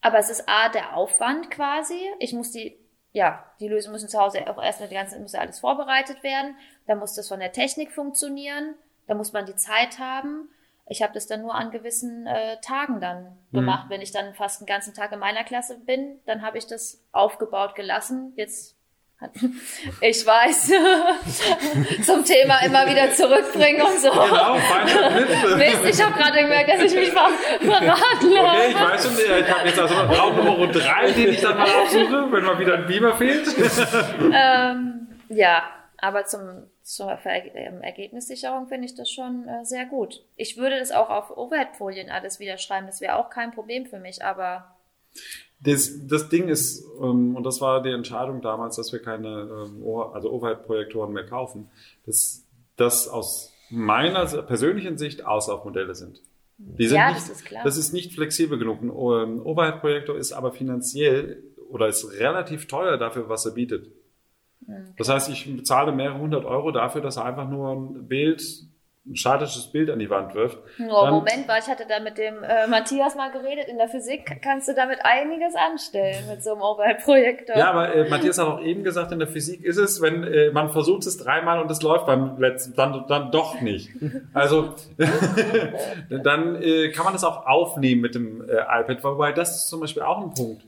[0.00, 2.00] Aber es ist A, der Aufwand quasi.
[2.18, 2.78] Ich muss die,
[3.12, 6.56] ja, die Lösung müssen zu Hause auch erstmal die ganze, muss ja alles vorbereitet werden.
[6.86, 8.74] Da muss das von der Technik funktionieren.
[9.06, 10.48] Da muss man die Zeit haben.
[10.90, 13.58] Ich habe das dann nur an gewissen äh, Tagen dann mhm.
[13.58, 13.86] gemacht.
[13.86, 13.90] Mhm.
[13.90, 17.00] Wenn ich dann fast einen ganzen Tag in meiner Klasse bin, dann habe ich das
[17.12, 18.32] aufgebaut gelassen.
[18.34, 18.76] Jetzt
[20.00, 20.72] ich weiß,
[22.06, 24.10] zum Thema immer wieder zurückbringen und so.
[24.10, 24.54] Genau,
[25.58, 28.26] Mist, ich habe gerade gemerkt, dass ich mich verraten habe.
[28.26, 31.68] Okay, ich weiß schon, ich habe jetzt also Raum Nummer drei, den ich dann mal
[31.68, 33.46] absuche, wenn mal wieder ein Beamer fehlt.
[34.32, 35.62] ähm, ja,
[35.98, 40.24] aber zum zur ähm, Ergebnissicherung finde ich das schon äh, sehr gut.
[40.36, 43.98] Ich würde das auch auf Overhead-Folien alles wieder schreiben, das wäre auch kein Problem für
[43.98, 44.76] mich, aber.
[45.60, 49.84] Das, das Ding ist, ähm, und das war die Entscheidung damals, dass wir keine ähm,
[50.12, 51.70] also Overhead-Projektoren mehr kaufen,
[52.06, 56.22] dass das aus meiner persönlichen Sicht Auslaufmodelle sind.
[56.58, 57.64] Die sind ja, nicht, das ist klar.
[57.64, 58.82] Das ist nicht flexibel genug.
[58.82, 58.90] Ein
[59.40, 63.90] Overhead-Projektor ist aber finanziell oder ist relativ teuer dafür, was er bietet.
[64.96, 68.42] Das heißt, ich bezahle mehrere hundert Euro dafür, dass er einfach nur ein Bild,
[69.06, 70.58] ein statisches Bild an die Wand wirft.
[70.78, 73.66] Nur Dann, Moment, weil ich hatte da mit dem äh, Matthias mal geredet.
[73.68, 77.56] In der Physik kannst du damit einiges anstellen mit so einem Overhead-Projektor.
[77.56, 80.50] Ja, aber äh, Matthias hat auch eben gesagt, in der Physik ist es, wenn äh,
[80.52, 83.90] man versucht es dreimal und es läuft beim letzten, dann, dann doch nicht.
[84.34, 84.74] Also
[86.10, 89.80] dann äh, kann man es auch aufnehmen mit dem äh, iPad, wobei das ist zum
[89.80, 90.62] Beispiel auch ein Punkt.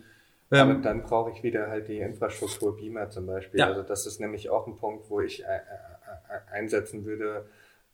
[0.60, 3.60] Aber ähm, dann brauche ich wieder halt die Infrastruktur Beamer zum Beispiel.
[3.60, 3.68] Ja.
[3.68, 7.46] Also das ist nämlich auch ein Punkt, wo ich äh, äh, äh, einsetzen würde,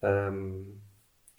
[0.03, 0.81] ähm,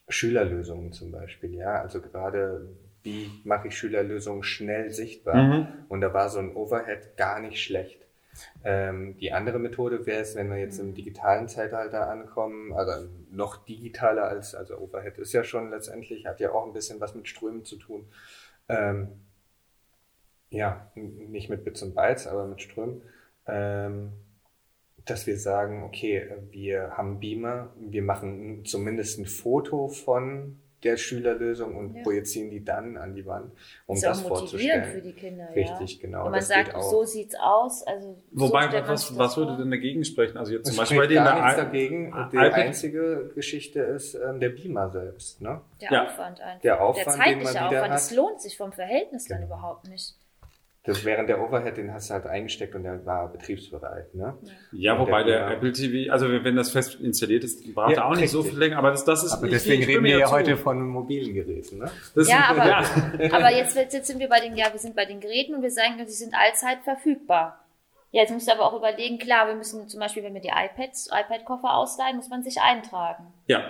[0.07, 1.55] Schülerlösungen zum Beispiel.
[1.55, 2.69] Ja, also gerade
[3.03, 5.35] wie mache ich Schülerlösungen schnell sichtbar?
[5.35, 5.67] Mhm.
[5.89, 7.99] Und da war so ein Overhead gar nicht schlecht.
[8.63, 13.57] Ähm, die andere Methode wäre es, wenn wir jetzt im digitalen Zeitalter ankommen, also noch
[13.65, 17.27] digitaler als, also Overhead ist ja schon letztendlich, hat ja auch ein bisschen was mit
[17.27, 18.07] Strömen zu tun.
[18.69, 19.09] Ähm,
[20.49, 23.01] ja, nicht mit Bits und Bytes, aber mit Strömen,
[23.47, 24.13] ähm,
[25.05, 31.75] dass wir sagen, okay, wir haben Beamer, wir machen zumindest ein Foto von der Schülerlösung
[31.75, 32.03] und ja.
[32.03, 33.51] projizieren die dann an die Wand,
[33.85, 34.85] um ist das auch vorzustellen.
[34.85, 36.01] für die Kinder, Richtig, ja.
[36.01, 36.25] genau.
[36.25, 37.85] Wenn man sagt, so sieht's aus.
[37.85, 40.37] Also Wobei, so was, was würde denn dagegen sprechen?
[40.37, 42.13] Also jetzt zum Beispiel bei dir gar nichts dagegen.
[42.31, 45.61] Die einzige Geschichte ist ähm, der Beamer selbst, ne?
[45.81, 46.05] Der ja.
[46.05, 46.61] Aufwand einfach.
[46.61, 47.93] Der Aufwand, der zeitliche den man Aufwand.
[47.93, 49.39] Das lohnt sich vom Verhältnis genau.
[49.39, 50.15] dann überhaupt nicht.
[50.89, 54.13] Das während der Overhead, den hast du halt eingesteckt und der war betriebsbereit.
[54.15, 54.37] Ne?
[54.71, 58.03] Ja, und wobei der, der, Apple TV, also wenn das fest installiert ist, braucht ja,
[58.03, 60.31] er auch nicht so viel länger, aber das, das ist aber deswegen reden wir ja
[60.31, 61.79] heute von mobilen Geräten.
[61.79, 61.91] Ne?
[62.15, 62.83] Das ja, aber, ja.
[63.31, 65.71] aber jetzt, jetzt sind wir bei den, ja, wir sind bei den Geräten und wir
[65.71, 67.63] sagen, sie sind allzeit verfügbar.
[68.11, 70.49] Ja, jetzt musst du aber auch überlegen, klar, wir müssen zum Beispiel, wenn wir die
[70.49, 73.27] iPads, iPad-Koffer ausleihen, muss man sich eintragen.
[73.45, 73.63] Ja.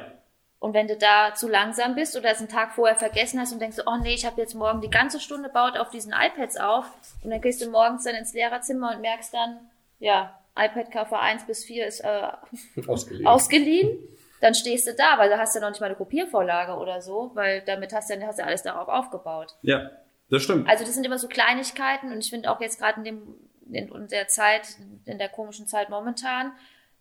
[0.59, 3.61] Und wenn du da zu langsam bist oder es einen Tag vorher vergessen hast und
[3.61, 6.85] denkst, oh nee, ich habe jetzt morgen die ganze Stunde baut auf diesen iPads auf
[7.23, 9.59] und dann gehst du morgens dann ins Lehrerzimmer und merkst dann,
[9.99, 12.27] ja, iPad-Koffer 1 bis 4 ist äh,
[12.87, 13.27] ausgeliehen.
[13.27, 13.99] ausgeliehen.
[14.41, 17.31] Dann stehst du da, weil du hast ja noch nicht mal eine Kopiervorlage oder so,
[17.35, 19.55] weil damit hast du ja, hast ja alles darauf aufgebaut.
[19.61, 19.89] Ja,
[20.29, 20.67] das stimmt.
[20.69, 23.35] Also das sind immer so Kleinigkeiten und ich finde auch jetzt gerade in dem
[23.71, 24.67] in der Zeit,
[25.05, 26.53] in der komischen Zeit momentan,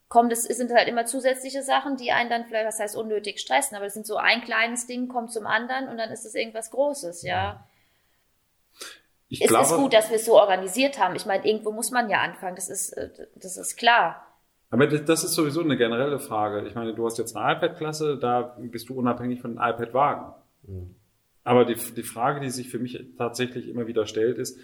[0.09, 3.77] kommt es sind halt immer zusätzliche Sachen, die einen dann vielleicht, was heißt unnötig stressen,
[3.77, 6.71] aber das sind so ein kleines Ding kommt zum anderen und dann ist es irgendwas
[6.71, 7.67] Großes, ja.
[9.29, 11.15] Ich es glaube, ist gut, dass wir es so organisiert haben.
[11.15, 14.25] Ich meine, irgendwo muss man ja anfangen, das ist, äh, das ist klar.
[14.71, 16.67] Aber das ist sowieso eine generelle Frage.
[16.67, 20.35] Ich meine, du hast jetzt eine iPad-Klasse, da bist du unabhängig von einem iPad-Wagen.
[20.63, 20.95] Mhm.
[21.45, 24.59] Aber die, die Frage, die sich für mich tatsächlich immer wieder stellt, ist,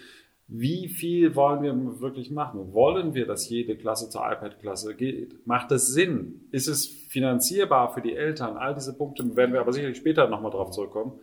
[0.47, 2.71] wie viel wollen wir wirklich machen?
[2.73, 5.45] Wollen wir, dass jede Klasse zur iPad-Klasse geht?
[5.47, 6.41] Macht das Sinn?
[6.51, 8.55] Ist es finanzierbar für die Eltern?
[8.55, 11.13] All diese Punkte werden wir aber sicherlich später nochmal drauf zurückkommen.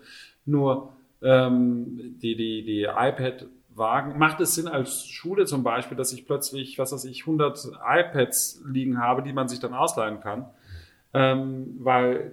[0.45, 6.27] Nur ähm, die, die, die iPad-Wagen, macht es Sinn als Schule zum Beispiel, dass ich
[6.27, 10.47] plötzlich, was weiß ich, 100 iPads liegen habe, die man sich dann ausleihen kann?
[11.15, 12.33] Ähm, weil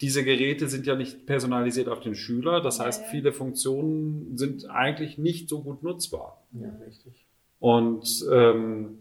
[0.00, 2.60] diese Geräte sind ja nicht personalisiert auf den Schüler.
[2.60, 6.44] Das heißt, viele Funktionen sind eigentlich nicht so gut nutzbar.
[6.52, 7.26] Ja, richtig.
[7.58, 8.98] Und ähm,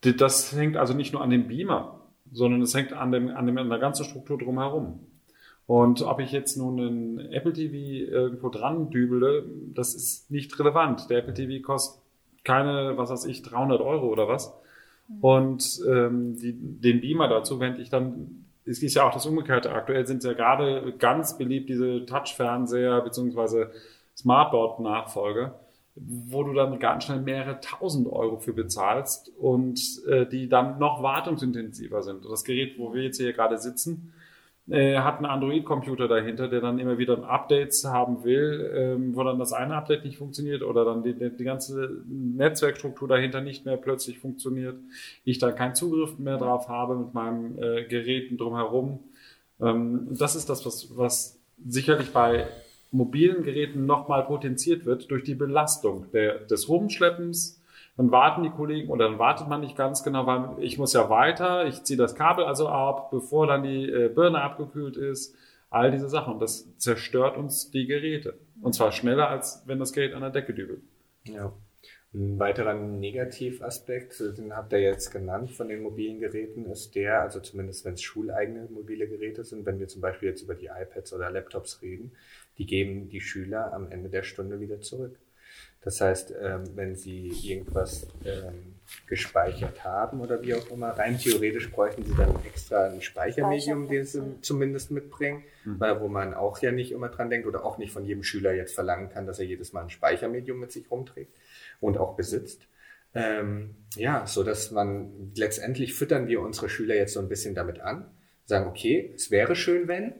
[0.00, 2.00] das hängt also nicht nur an dem Beamer,
[2.32, 5.00] sondern es hängt an, dem, an, dem, an der ganzen Struktur drumherum.
[5.66, 7.74] Und ob ich jetzt nun einen Apple TV
[8.10, 11.10] irgendwo dran dübele, das ist nicht relevant.
[11.10, 12.02] Der Apple TV kostet
[12.44, 14.56] keine, was weiß ich, 300 Euro oder was.
[15.08, 15.18] Mhm.
[15.20, 19.72] Und ähm, die, den Beamer dazu wende ich dann es ist ja auch das Umgekehrte.
[19.72, 23.70] Aktuell sind ja gerade ganz beliebt diese Touch-Fernseher beziehungsweise
[24.16, 25.58] Smartboard-Nachfolger,
[25.94, 31.02] wo du dann ganz schnell mehrere tausend Euro für bezahlst und äh, die dann noch
[31.02, 32.24] wartungsintensiver sind.
[32.24, 34.12] Das Gerät, wo wir jetzt hier gerade sitzen,
[34.68, 39.38] äh, hat einen Android-Computer dahinter, der dann immer wieder Updates haben will, ähm, wo dann
[39.38, 44.18] das eine Update nicht funktioniert oder dann die, die ganze Netzwerkstruktur dahinter nicht mehr plötzlich
[44.18, 44.76] funktioniert.
[45.24, 48.98] Ich da keinen Zugriff mehr drauf habe mit meinem äh, Geräten drumherum.
[49.60, 52.46] Ähm, das ist das, was, was sicherlich bei
[52.90, 57.55] mobilen Geräten nochmal potenziert wird durch die Belastung der, des Rumschleppens,
[57.96, 61.08] dann warten die Kollegen oder dann wartet man nicht ganz genau, weil ich muss ja
[61.08, 65.34] weiter, ich ziehe das Kabel also ab, bevor dann die äh, Birne abgekühlt ist.
[65.70, 66.34] All diese Sachen.
[66.34, 68.38] Und das zerstört uns die Geräte.
[68.62, 70.82] Und zwar schneller, als wenn das Gerät an der Decke dübelt.
[71.24, 71.52] Ja.
[72.14, 77.40] Ein weiterer Negativaspekt, den habt ihr jetzt genannt von den mobilen Geräten, ist der, also
[77.40, 81.12] zumindest wenn es schuleigene mobile Geräte sind, wenn wir zum Beispiel jetzt über die iPads
[81.12, 82.12] oder Laptops reden,
[82.58, 85.18] die geben die Schüler am Ende der Stunde wieder zurück.
[85.86, 88.74] Das heißt, ähm, wenn Sie irgendwas ähm,
[89.06, 94.04] gespeichert haben oder wie auch immer, rein theoretisch bräuchten Sie dann extra ein Speichermedium, den
[94.04, 95.78] Sie zumindest mitbringen, mhm.
[95.78, 98.52] weil wo man auch ja nicht immer dran denkt oder auch nicht von jedem Schüler
[98.52, 101.32] jetzt verlangen kann, dass er jedes Mal ein Speichermedium mit sich rumträgt
[101.80, 102.62] und auch besitzt.
[103.14, 107.78] Ähm, ja, so dass man letztendlich füttern wir unsere Schüler jetzt so ein bisschen damit
[107.78, 108.10] an,
[108.44, 110.14] sagen, okay, es wäre schön, wenn,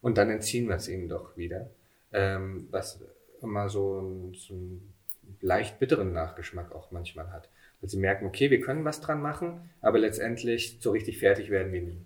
[0.00, 1.70] und dann entziehen wir es ihnen doch wieder.
[2.12, 2.98] Ähm, was
[3.40, 4.92] immer so ein, so ein
[5.40, 7.48] leicht bitteren Nachgeschmack auch manchmal hat.
[7.80, 11.72] Weil sie merken, okay, wir können was dran machen, aber letztendlich so richtig fertig werden
[11.72, 12.00] wir nie.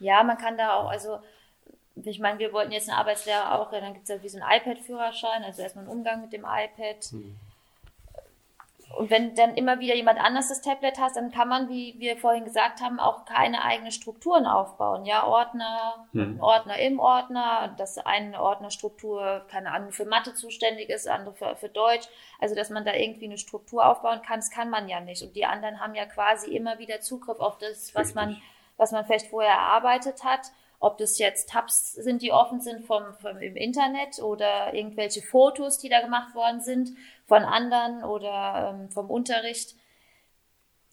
[0.00, 1.20] Ja, man kann da auch, also
[2.04, 4.38] ich meine, wir wollten jetzt eine Arbeitslehre auch, ja, dann gibt es ja wie so
[4.40, 7.04] einen iPad-Führerschein, also erstmal einen Umgang mit dem iPad.
[7.10, 7.36] Hm.
[8.96, 12.16] Und wenn dann immer wieder jemand anders das Tablet hat, dann kann man, wie wir
[12.16, 15.04] vorhin gesagt haben, auch keine eigenen Strukturen aufbauen.
[15.04, 16.40] Ja, Ordner, hm.
[16.40, 21.68] Ordner im Ordner, dass eine Ordnerstruktur, keine Ahnung, für Mathe zuständig ist, andere für, für
[21.68, 22.08] Deutsch.
[22.40, 25.22] Also, dass man da irgendwie eine Struktur aufbauen kann, das kann man ja nicht.
[25.22, 28.14] Und die anderen haben ja quasi immer wieder Zugriff auf das, was Richtig.
[28.16, 28.42] man,
[28.76, 33.02] was man vielleicht vorher erarbeitet hat ob das jetzt Tabs sind, die offen sind vom,
[33.20, 36.90] vom, im Internet oder irgendwelche Fotos, die da gemacht worden sind
[37.26, 39.76] von anderen oder ähm, vom Unterricht.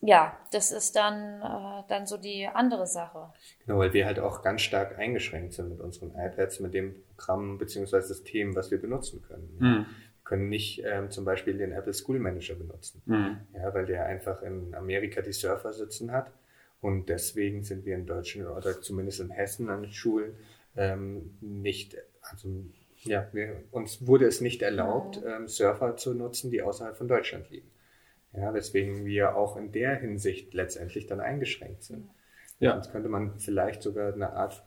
[0.00, 3.32] Ja, das ist dann, äh, dann so die andere Sache.
[3.66, 7.58] Genau, weil wir halt auch ganz stark eingeschränkt sind mit unseren iPads, mit dem Programm
[7.58, 8.00] bzw.
[8.02, 9.56] System, was wir benutzen können.
[9.58, 9.86] Mhm.
[9.86, 13.38] Wir können nicht ähm, zum Beispiel den Apple School Manager benutzen, mhm.
[13.54, 16.30] ja, weil der einfach in Amerika die Surfer sitzen hat
[16.80, 20.34] und deswegen sind wir in Deutschland oder zumindest in Hessen an den Schulen
[20.76, 22.48] ähm, nicht, also
[23.02, 27.50] ja, wir, uns wurde es nicht erlaubt, ähm, Surfer zu nutzen, die außerhalb von Deutschland
[27.50, 27.70] liegen.
[28.32, 32.10] Ja, weswegen wir auch in der Hinsicht letztendlich dann eingeschränkt sind.
[32.60, 32.72] Ja.
[32.72, 34.64] Sonst könnte man vielleicht sogar eine Art,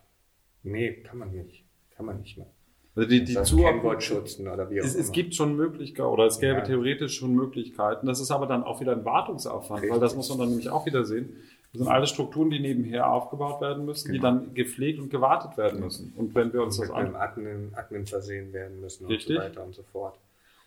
[0.64, 2.52] nee, kann man nicht, kann man nicht mehr.
[2.96, 5.04] Also die, die Kennwortschützen oder wie auch es, immer.
[5.04, 6.62] Es gibt schon Möglichkeiten, oder es gäbe ja.
[6.62, 8.06] theoretisch schon Möglichkeiten.
[8.06, 9.94] Das ist aber dann auch wieder ein Wartungsaufwand, Richtig.
[9.94, 11.38] weil das muss man dann nämlich auch wieder sehen.
[11.74, 14.18] Das sind alles Strukturen, die nebenher aufgebaut werden müssen, genau.
[14.18, 16.14] die dann gepflegt und gewartet werden müssen.
[16.18, 19.38] Und wenn wir uns und das an Admin, Admin versehen werden müssen Richtig.
[19.38, 20.20] und so weiter und so fort.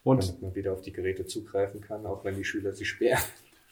[0.03, 3.23] Und damit man wieder auf die Geräte zugreifen kann, auch wenn die Schüler sie sperren.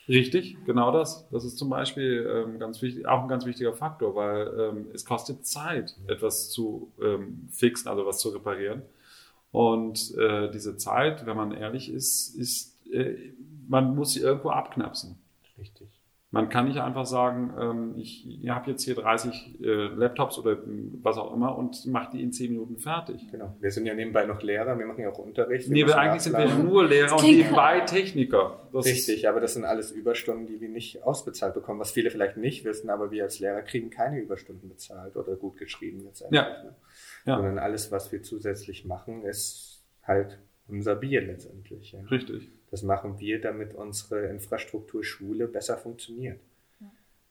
[0.08, 1.26] Richtig, genau das.
[1.30, 5.04] Das ist zum Beispiel ähm, ganz wichtig, auch ein ganz wichtiger Faktor, weil ähm, es
[5.04, 8.82] kostet Zeit, etwas zu ähm, fixen, also was zu reparieren.
[9.52, 13.14] Und äh, diese Zeit, wenn man ehrlich ist, ist äh,
[13.68, 15.21] man muss sie irgendwo abknapsen.
[16.34, 20.56] Man kann nicht einfach sagen, ähm, ich, ich habe jetzt hier 30 äh, Laptops oder
[21.02, 23.30] was auch immer und mache die in 10 Minuten fertig.
[23.30, 23.54] Genau.
[23.60, 25.68] Wir sind ja nebenbei noch Lehrer, wir machen ja auch Unterricht.
[25.68, 28.66] Nee, aber eigentlich sind wir nur Lehrer und nebenbei Techniker.
[28.72, 32.38] Das Richtig, aber das sind alles Überstunden, die wir nicht ausbezahlt bekommen, was viele vielleicht
[32.38, 36.40] nicht wissen, aber wir als Lehrer kriegen keine Überstunden bezahlt oder gut geschrieben letztendlich.
[36.40, 36.62] Ja.
[36.64, 36.74] Ne?
[37.26, 37.36] ja.
[37.36, 41.92] Sondern alles, was wir zusätzlich machen, ist halt unser Bier letztendlich.
[41.92, 42.00] Ja.
[42.10, 42.50] Richtig.
[42.72, 46.40] Das machen wir, damit unsere Infrastruktur Schule besser funktioniert.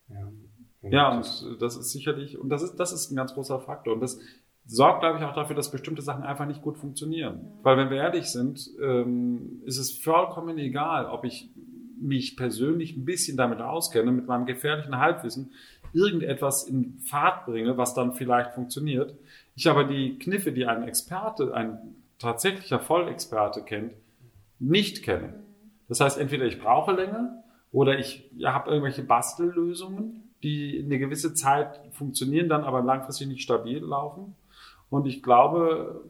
[0.08, 0.30] Ja,
[0.80, 3.94] und, ja, und das ist sicherlich, und das ist, das ist ein ganz großer Faktor.
[3.94, 4.20] Und das
[4.66, 7.40] sorgt, glaube ich, auch dafür, dass bestimmte Sachen einfach nicht gut funktionieren.
[7.42, 7.58] Ja.
[7.64, 11.50] Weil wenn wir ehrlich sind, ähm, ist es vollkommen egal, ob ich
[12.00, 15.52] mich persönlich ein bisschen damit auskenne, mit meinem gefährlichen Halbwissen,
[15.92, 19.14] irgendetwas in Fahrt bringe, was dann vielleicht funktioniert.
[19.56, 23.94] Ich aber die Kniffe, die ein Experte, ein tatsächlicher Vollexperte kennt,
[24.62, 25.34] nicht kenne.
[25.88, 31.80] Das heißt, entweder ich brauche länger oder ich habe irgendwelche Bastellösungen, die eine gewisse Zeit
[31.90, 34.34] funktionieren, dann aber langfristig nicht stabil laufen.
[34.88, 36.04] Und ich glaube,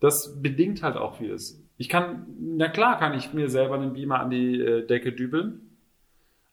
[0.00, 1.62] das bedingt halt auch vieles.
[1.76, 5.67] Ich kann, na klar kann ich mir selber einen Beamer an die äh, Decke dübeln,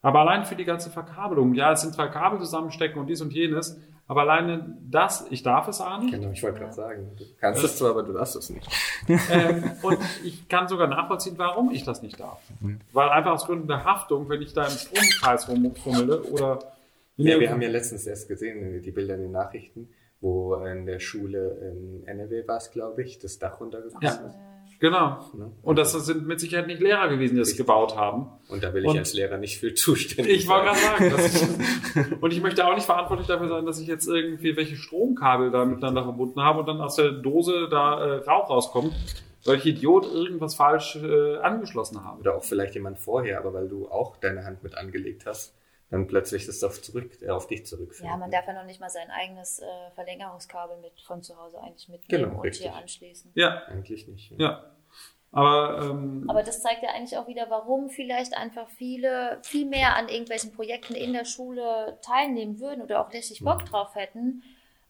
[0.06, 3.34] Aber allein für die ganze Verkabelung, ja, es sind zwei Kabel zusammenstecken und dies und
[3.34, 6.12] jenes, aber alleine das, ich darf es ahnen.
[6.12, 8.68] Genau, ich wollte gerade sagen, du kannst es zwar, aber du darfst es nicht.
[9.10, 12.40] ähm, und ich kann sogar nachvollziehen, warum ich das nicht darf.
[12.94, 16.60] Weil einfach aus Gründen der Haftung, wenn ich da im Stromkreis rumfummele oder...
[17.18, 19.90] Ja, wir haben ja letztens erst gesehen, die Bilder in den Nachrichten,
[20.22, 24.12] wo in der Schule in NRW war es, glaube ich, das Dach runtergekommen Ja.
[24.12, 24.36] ist.
[24.80, 25.20] Genau.
[25.34, 25.52] Ne?
[25.64, 28.28] Und das sind mit Sicherheit nicht Lehrer gewesen, die das gebaut haben.
[28.50, 31.06] Und da will ich Und- als Lehrer nicht für zuständig Ich wollte gerade sagen.
[31.26, 35.52] Ist, und ich möchte auch nicht verantwortlich dafür sein, dass ich jetzt irgendwie welche Stromkabel
[35.52, 38.94] da miteinander verbunden habe und dann aus der Dose da äh, Rauch rauskommt,
[39.46, 42.20] weil ich Idiot irgendwas falsch äh, angeschlossen habe.
[42.20, 45.54] Oder auch vielleicht jemand vorher, aber weil du auch deine Hand mit angelegt hast,
[45.92, 48.10] dann plötzlich das auf, zurück, äh, auf dich zurückfällt.
[48.10, 51.60] Ja, man darf ja noch nicht mal sein eigenes äh, Verlängerungskabel mit von zu Hause
[51.62, 52.64] eigentlich mitnehmen Genau, und richtig.
[52.66, 53.32] hier anschließen.
[53.36, 54.32] Ja, Eigentlich nicht.
[54.38, 54.64] ja.
[55.32, 59.96] Aber ähm, Aber das zeigt ja eigentlich auch wieder, warum vielleicht einfach viele viel mehr
[59.98, 63.66] an irgendwelchen Projekten in der Schule teilnehmen würden oder auch richtig Bock Mhm.
[63.66, 64.44] drauf hätten.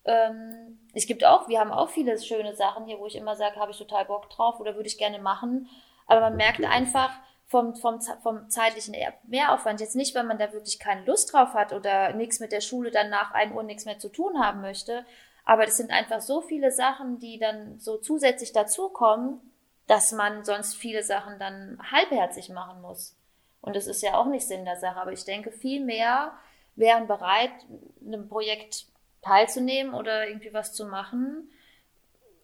[0.06, 3.56] Ähm, es gibt auch, wir haben auch viele schöne Sachen hier, wo ich immer sage,
[3.60, 5.68] habe ich total Bock drauf oder würde ich gerne machen.
[6.06, 7.10] Aber man merkt einfach
[7.56, 11.72] vom, vom, vom zeitlichen Mehraufwand, jetzt nicht, weil man da wirklich keine Lust drauf hat
[11.72, 15.06] oder nichts mit der Schule dann nach 1 Uhr nichts mehr zu tun haben möchte.
[15.46, 19.40] Aber das sind einfach so viele Sachen, die dann so zusätzlich dazukommen,
[19.88, 23.16] dass man sonst viele Sachen dann halbherzig machen muss.
[23.62, 25.00] Und das ist ja auch nicht Sinn der Sache.
[25.00, 26.34] Aber ich denke, viel mehr
[26.76, 27.54] wären bereit,
[28.02, 28.88] in einem Projekt
[29.22, 31.50] teilzunehmen oder irgendwie was zu machen.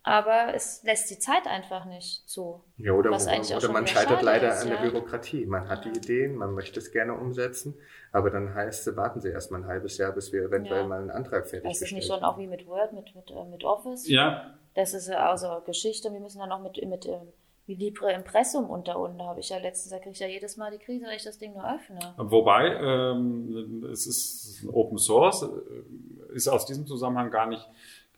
[0.04, 2.64] Aber es lässt die Zeit einfach nicht zu.
[2.78, 4.90] Ja, oder, Was auch oder schon man scheitert leider ist, an der ja.
[4.90, 5.46] Bürokratie.
[5.46, 7.76] Man hat die Ideen, man möchte es gerne umsetzen,
[8.12, 10.88] aber dann heißt es, warten Sie erst mal ein halbes Jahr, bis wir eventuell Ja.
[10.88, 13.46] mal einen Antrag Das ist fertiggestellt nicht schon auch wie mit Word, mit, mit, äh,
[13.46, 14.08] mit Office.
[14.10, 16.12] ja, Das ist ja also Geschichte.
[16.12, 17.28] Wir müssen dann noch mit, mit ähm,
[17.68, 20.58] wie Libre Impressum unter und da habe ich ja letztens, da kriege ich ja jedes
[20.58, 22.00] Mal die Krise, wenn ich das Ding nur öffne.
[22.18, 27.70] Wobei, ähm, es ist Open Source, äh, ist aus diesem Zusammenhang gar nicht,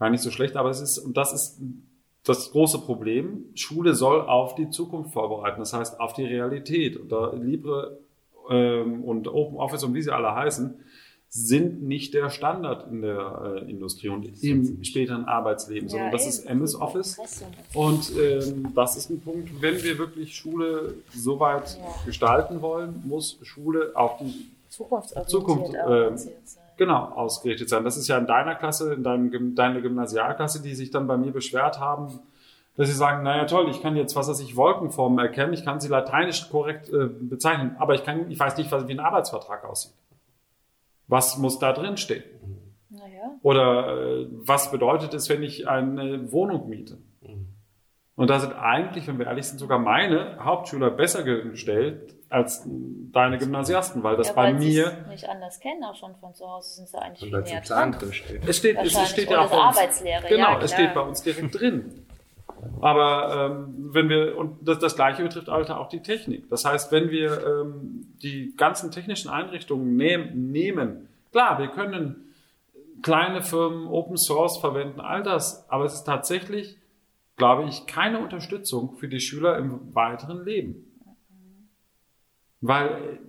[0.03, 1.61] gar nicht so schlecht, aber es ist, und das ist
[2.25, 6.97] das große Problem, Schule soll auf die Zukunft vorbereiten, das heißt auf die Realität.
[6.97, 7.99] Und da Libre
[8.49, 10.75] ähm, und Open Office und wie sie alle heißen,
[11.29, 16.45] sind nicht der Standard in der äh, Industrie und im späteren Arbeitsleben, sondern das ist.
[16.45, 17.17] MS Office.
[17.73, 22.05] Und ähm, das ist ein Punkt, wenn wir wirklich Schule so weit Ja.
[22.05, 24.51] gestalten wollen, muss Schule auf die
[25.27, 25.71] Zukunft,
[26.17, 26.62] sein.
[26.77, 27.83] Genau ausgerichtet sein.
[27.83, 31.31] Das ist ja in deiner Klasse, in deinem, deiner Gymnasialklasse, die sich dann bei mir
[31.31, 32.19] beschwert haben,
[32.75, 35.79] dass sie sagen, naja toll, ich kann jetzt, was weiß ich, Wolkenformen erkennen, ich kann
[35.79, 39.63] sie lateinisch korrekt äh, bezeichnen, aber ich, kann, ich weiß nicht, was, wie ein Arbeitsvertrag
[39.63, 39.93] aussieht.
[41.07, 42.23] Was muss da drin stehen?
[42.89, 46.97] Naja, Oder äh, was bedeutet es, wenn ich eine Wohnung miete?
[48.15, 53.37] Und da sind eigentlich, wenn wir ehrlich sind, sogar meine Hauptschüler besser gestellt als deine
[53.37, 56.49] Gymnasiasten, weil das ja, bei weil mir es nicht anders kennen, auch schon von zu
[56.49, 57.91] Hause sind sie eigentlich viel näher dran.
[57.91, 58.49] drin steht.
[58.49, 59.77] Es steht, es steht ja auch bei uns.
[59.77, 62.05] Arbeitslehre, Genau, ja, es steht bei uns direkt drin.
[62.81, 66.49] Aber ähm, wenn wir, und das, das Gleiche betrifft Alter auch die Technik.
[66.49, 72.33] Das heißt, wenn wir ähm, die ganzen technischen Einrichtungen nehm, nehmen, klar, wir können
[73.03, 76.77] kleine Firmen, Open Source verwenden, all das, aber es ist tatsächlich,
[77.37, 80.92] glaube ich, keine Unterstützung für die Schüler im weiteren Leben.
[82.65, 83.19] Weil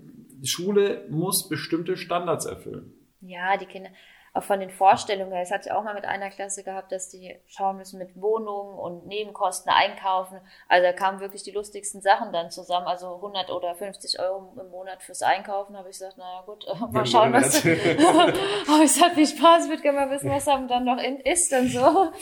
[0.45, 2.93] Schule muss bestimmte Standards erfüllen.
[3.21, 3.91] Ja, die Kinder,
[4.35, 7.09] auch von den Vorstellungen her, das hatte ich auch mal mit einer Klasse gehabt, dass
[7.09, 10.41] die schauen müssen mit Wohnungen und Nebenkosten einkaufen.
[10.69, 12.89] Also da kamen wirklich die lustigsten Sachen dann zusammen.
[12.89, 16.75] Also 100 oder 50 Euro im Monat fürs Einkaufen, habe ich gesagt, naja gut, äh,
[16.93, 17.65] mal schauen, was.
[18.69, 21.21] Aber ich hatte viel Spaß, ich würde gerne mal wissen, was da dann noch in
[21.21, 22.13] ist und so.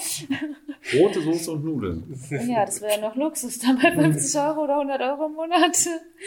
[0.99, 2.15] Rote Soße und Nudeln.
[2.47, 5.79] Ja, das wäre ja noch Luxus, dann bei 50 Euro oder 100 Euro im Monat.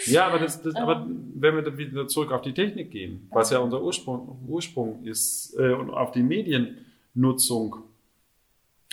[0.07, 3.51] Ja, aber, das, das, aber wenn wir dann wieder zurück auf die Technik gehen, was
[3.51, 7.77] ja unser Ursprung, Ursprung ist, äh, und auf die Mediennutzung,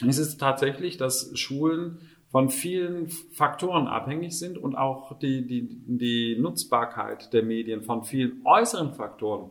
[0.04, 1.98] ist es tatsächlich, dass Schulen
[2.30, 8.40] von vielen Faktoren abhängig sind und auch die, die, die Nutzbarkeit der Medien von vielen
[8.44, 9.50] äußeren Faktoren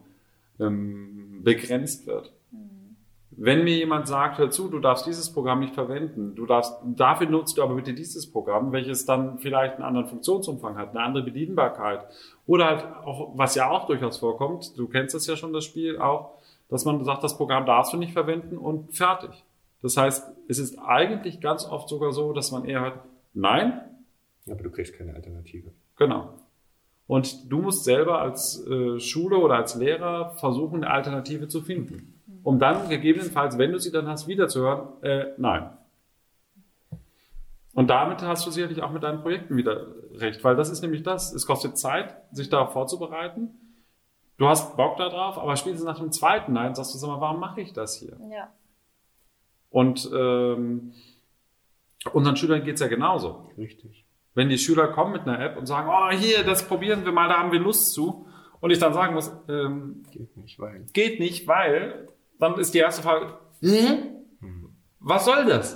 [0.59, 2.33] ähm, begrenzt wird.
[3.43, 7.29] Wenn mir jemand sagt, hör zu, du darfst dieses Programm nicht verwenden, du darfst, dafür
[7.29, 11.23] nutzt du aber bitte dieses Programm, welches dann vielleicht einen anderen Funktionsumfang hat, eine andere
[11.23, 12.01] Bedienbarkeit.
[12.45, 15.97] Oder halt auch, was ja auch durchaus vorkommt, du kennst das ja schon, das Spiel
[15.97, 16.40] auch,
[16.71, 19.43] dass man sagt, das Programm darfst du nicht verwenden und fertig.
[19.81, 22.99] Das heißt, es ist eigentlich ganz oft sogar so, dass man eher hört,
[23.33, 23.81] nein,
[24.49, 25.71] Aber du kriegst keine Alternative.
[25.97, 26.33] Genau.
[27.07, 32.21] Und du musst selber als äh, Schule oder als Lehrer versuchen, eine Alternative zu finden.
[32.41, 35.69] Um dann gegebenenfalls, wenn du sie dann hast, wieder zu hören, äh, nein.
[37.73, 41.03] Und damit hast du sicherlich auch mit deinen Projekten wieder recht, weil das ist nämlich
[41.03, 41.33] das.
[41.33, 43.49] Es kostet Zeit, sich darauf vorzubereiten.
[44.41, 47.21] Du hast Bock da drauf, aber spätestens nach dem zweiten Nein sagst du, sag mal,
[47.21, 48.17] warum mache ich das hier?
[48.31, 48.51] Ja.
[49.69, 50.93] Und ähm,
[52.11, 53.51] unseren Schülern geht's ja genauso.
[53.55, 54.03] Richtig.
[54.33, 57.29] Wenn die Schüler kommen mit einer App und sagen, oh, hier, das probieren wir mal,
[57.29, 58.25] da haben wir Lust zu.
[58.61, 60.87] Und ich dann sagen muss, ähm, Geht nicht, weil.
[60.91, 62.07] geht nicht, weil,
[62.39, 64.09] dann ist die erste Frage, hä?
[64.99, 65.75] was soll das?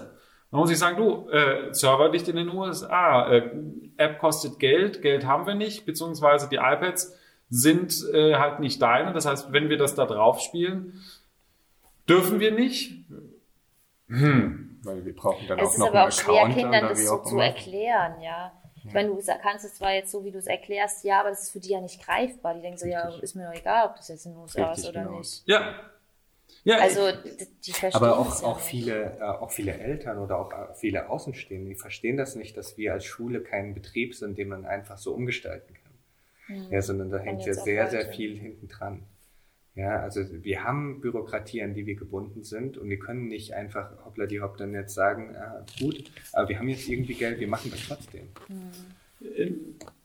[0.49, 3.47] Dann muss ich sagen, du, äh, Server liegt in den USA, äh,
[3.97, 7.15] App kostet Geld, Geld haben wir nicht, beziehungsweise die iPads
[7.49, 9.13] sind äh, halt nicht deine.
[9.13, 11.01] Das heißt, wenn wir das da drauf spielen,
[12.07, 13.05] dürfen wir nicht.
[14.07, 14.79] Hm.
[14.83, 17.13] Weil wir brauchen dann Es auch ist noch aber einen auch schwer, Kindern das so
[17.13, 18.51] auch zu erklären, ja.
[18.87, 21.43] Ich meine, du kannst es zwar jetzt so, wie du es erklärst, ja, aber das
[21.43, 22.53] ist für die ja nicht greifbar.
[22.53, 24.87] Die denken so, ja, ist mir doch egal, ob das jetzt in den USA ist
[24.87, 25.17] oder genau.
[25.17, 25.47] nicht.
[25.47, 25.73] Ja.
[26.63, 27.11] Ja, Also,
[27.65, 28.67] die verstehen Aber es auch, ja auch, nicht.
[28.67, 32.77] viele, äh, auch viele Eltern oder auch äh, viele Außenstehende, die verstehen das nicht, dass
[32.77, 35.84] wir als Schule kein Betrieb sind, den man einfach so umgestalten kann.
[36.47, 36.67] Hm.
[36.71, 39.03] Ja, sondern da hängt ja sehr, sehr viel hinten dran.
[39.75, 43.91] Ja, also wir haben Bürokratie, an die wir gebunden sind und wir können nicht einfach
[44.05, 47.47] hoppla die hopp dann jetzt sagen, ah, gut, aber wir haben jetzt irgendwie Geld, wir
[47.49, 48.29] machen das trotzdem.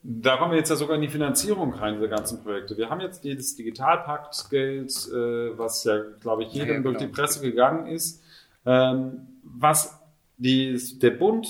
[0.03, 2.77] Da kommen wir jetzt ja sogar in die Finanzierung rein, diese ganzen Projekte.
[2.77, 7.05] Wir haben jetzt dieses Digitalpaktgeld, äh, was ja, glaube ich, jedem Ja, ja, durch die
[7.05, 7.17] genau.
[7.17, 8.25] Presse gegangen ist,
[8.67, 10.01] ähm, was
[10.37, 11.47] die, der Bund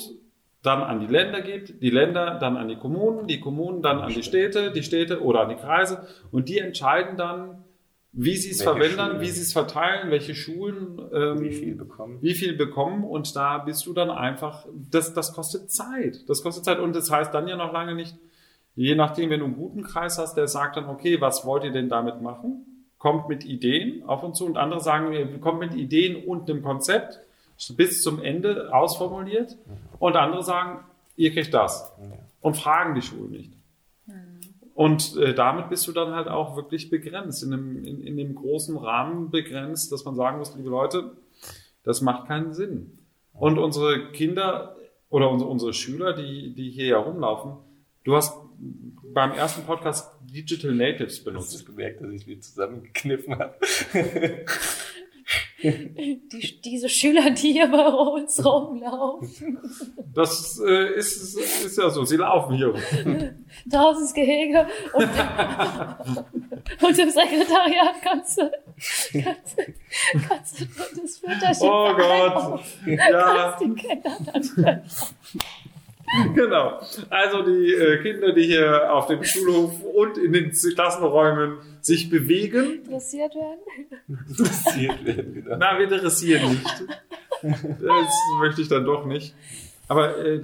[0.62, 4.12] dann an die Länder gibt, die Länder dann an die Kommunen, die Kommunen dann an
[4.12, 7.64] die Städte, die Städte oder an die Kreise und die entscheiden dann,
[8.12, 9.20] wie sie es verwenden, Schulen.
[9.20, 12.18] wie sie es verteilen, welche Schulen ähm, Wie viel bekommen?
[12.20, 16.28] wie viel bekommen und da bist du dann einfach, das, das kostet Zeit.
[16.28, 18.16] Das kostet Zeit und das heißt dann ja noch lange nicht,
[18.74, 21.70] je nachdem, wenn du einen guten Kreis hast, der sagt dann, okay, was wollt ihr
[21.70, 22.88] denn damit machen?
[22.98, 26.62] Kommt mit Ideen auf uns zu und andere sagen, wir kommt mit Ideen und einem
[26.62, 27.20] Konzept
[27.76, 29.56] bis zum Ende ausformuliert
[29.98, 30.84] und andere sagen,
[31.16, 31.92] ihr kriegt das
[32.40, 33.52] und fragen die Schulen nicht.
[34.74, 38.34] Und äh, damit bist du dann halt auch wirklich begrenzt, in einem, in, in dem
[38.34, 41.12] großen Rahmen begrenzt, dass man sagen muss, liebe Leute,
[41.84, 42.98] das macht keinen Sinn.
[43.34, 44.76] Und unsere Kinder
[45.10, 47.56] oder unsere, unsere Schüler, die, die hier herumlaufen,
[48.04, 48.34] du hast
[49.12, 51.60] beim ersten Podcast Digital Natives Hast benutzt.
[51.60, 53.54] du gemerkt, dass ich mich zusammengekniffen habe?
[55.62, 59.58] Die, diese Schüler, die hier bei uns rumlaufen.
[60.14, 62.80] Das äh, ist, ist ja so, sie laufen hier rum.
[63.66, 65.08] Draußen ist Gehege und,
[66.82, 68.50] und im Sekretariat kannst du,
[69.12, 69.56] kannst,
[70.28, 70.64] kannst du
[71.00, 72.60] das Fütterchen Oh Gott.
[72.86, 74.82] Ja, die Kinder dann
[76.34, 76.80] genau.
[77.08, 82.82] Also die äh, Kinder, die hier auf dem Schulhof und in den Klassenräumen sich bewegen,
[82.84, 83.60] interessiert werden.
[84.28, 85.56] Interessiert werden wieder.
[85.56, 86.84] Na, wir interessieren nicht.
[87.42, 89.34] Das möchte ich dann doch nicht.
[89.88, 90.40] Aber äh,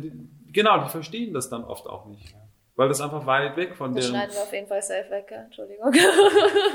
[0.52, 2.34] genau, die verstehen das dann oft auch nicht.
[2.74, 4.16] Weil das einfach weit weg von Das deren.
[4.16, 5.42] schneiden wir auf jeden Fall safe weg, ja?
[5.44, 5.92] Entschuldigung.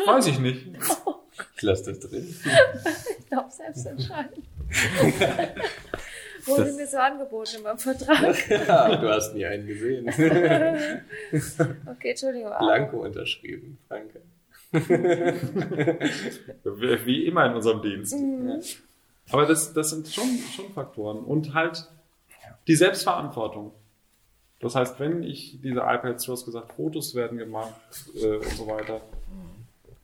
[0.05, 0.67] Weiß ich nicht.
[1.55, 2.27] Ich lasse das drin.
[3.19, 4.43] Ich glaube, selbst entscheiden.
[6.45, 8.49] Wurde mir so angeboten beim Vertrag.
[8.49, 10.07] Ja, du hast nie einen gesehen.
[11.87, 12.51] Okay, Entschuldigung.
[12.59, 14.21] Blanko unterschrieben, danke.
[16.63, 18.13] Wie immer in unserem Dienst.
[18.15, 18.61] Mhm.
[19.29, 21.19] Aber das, das sind schon, schon Faktoren.
[21.19, 21.85] Und halt
[22.67, 23.73] die Selbstverantwortung.
[24.59, 27.73] Das heißt, wenn ich diese iPads, du hast gesagt, Fotos werden gemacht
[28.15, 29.01] äh, und so weiter.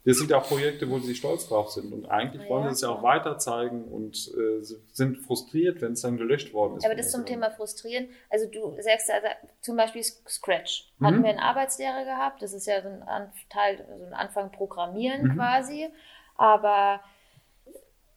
[0.07, 1.91] Das sind ja auch Projekte, wo sie stolz drauf sind.
[1.91, 5.81] Und eigentlich Na wollen ja, sie es ja auch weiter zeigen und äh, sind frustriert,
[5.81, 6.85] wenn es dann gelöscht worden ist.
[6.85, 8.07] Aber das zum Thema frustrieren.
[8.29, 9.27] Also du sagst also,
[9.59, 10.91] zum Beispiel Scratch.
[10.99, 11.05] Mhm.
[11.05, 12.41] Hatten wir einen Arbeitslehrer gehabt.
[12.41, 15.35] Das ist ja so ein An- Teil, so ein Anfang Programmieren Mhm.
[15.35, 15.89] quasi.
[16.37, 17.01] Aber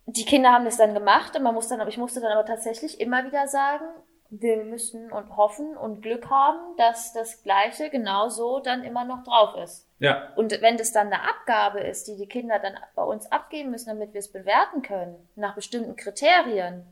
[0.07, 3.01] die Kinder haben das dann gemacht und man muss dann, ich musste dann aber tatsächlich
[3.01, 3.84] immer wieder sagen,
[4.30, 9.56] wir müssen und hoffen und Glück haben, dass das Gleiche genauso dann immer noch drauf
[9.56, 9.88] ist.
[9.98, 13.70] Ja, Und wenn das dann eine Abgabe ist, die die Kinder dann bei uns abgeben
[13.70, 16.86] müssen, damit wir es bewerten können, nach bestimmten Kriterien,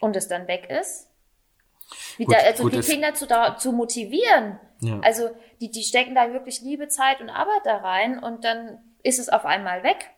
[0.00, 1.08] und es dann weg ist,
[2.16, 4.58] wie Gut, da, also gut, die Kinder zu, da, zu motivieren.
[4.80, 5.00] Ja.
[5.02, 5.30] Also
[5.60, 9.28] die, die stecken da wirklich Liebe, Zeit und Arbeit da rein und dann ist es
[9.28, 10.10] auf einmal weg.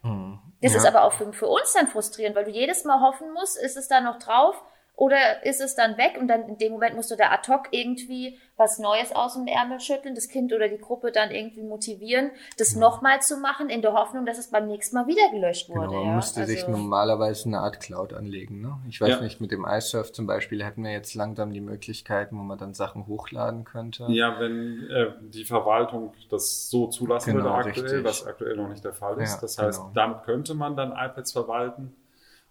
[0.63, 0.79] Das Ja.
[0.79, 3.77] ist aber auch für, für uns dann frustrierend, weil du jedes Mal hoffen musst, ist
[3.77, 4.61] es da noch drauf
[4.97, 7.69] oder ist es dann weg und dann in dem Moment musst du da ad hoc
[7.71, 12.31] irgendwie was Neues aus dem Ärmel schütteln, das Kind oder die Gruppe dann irgendwie motivieren,
[12.57, 15.89] das nochmal zu machen, in der Hoffnung, dass es beim nächsten Mal wieder gelöscht wurde.
[15.89, 16.17] Genau, man ja?
[16.17, 18.63] müsste sich Also- normalerweise eine Art Cloud anlegen.
[18.63, 18.79] Ne?
[18.89, 19.21] Ich weiß Ja.
[19.21, 22.73] nicht, mit dem iSurf zum Beispiel hätten wir jetzt langsam die Möglichkeiten, wo man dann
[22.73, 24.07] Sachen hochladen könnte.
[24.09, 28.05] ja wenn äh, die Verwaltung das so zulassen Genau, würde aktuell, richtig.
[28.05, 29.35] was aktuell noch nicht der Fall ist.
[29.35, 29.91] Ja, das heißt, genau.
[29.95, 31.95] damit könnte man dann iPads verwalten.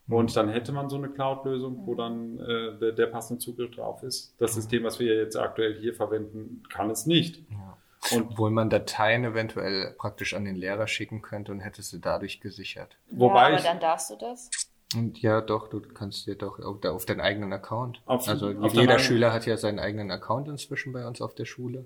[0.08, 4.03] Und dann hätte man so eine Cloud-Lösung, wo dann äh, der, der passende Zugriff drauf
[4.03, 4.36] ist.
[4.38, 7.43] Das System, was wir jetzt aktuell hier verwenden, kann es nicht.
[7.49, 7.78] Ja.
[8.12, 12.39] Und Obwohl man Dateien eventuell praktisch an den Lehrer schicken könnte und hätte sie dadurch
[12.39, 12.97] gesichert.
[13.10, 14.51] Wobei ja, aber dann darfst du das.
[14.95, 18.01] Und ja, doch, du kannst dir doch auf, auf deinen eigenen Account.
[18.06, 21.45] Auf, also auf jeder Schüler hat ja seinen eigenen Account inzwischen bei uns auf der
[21.45, 21.86] Schule.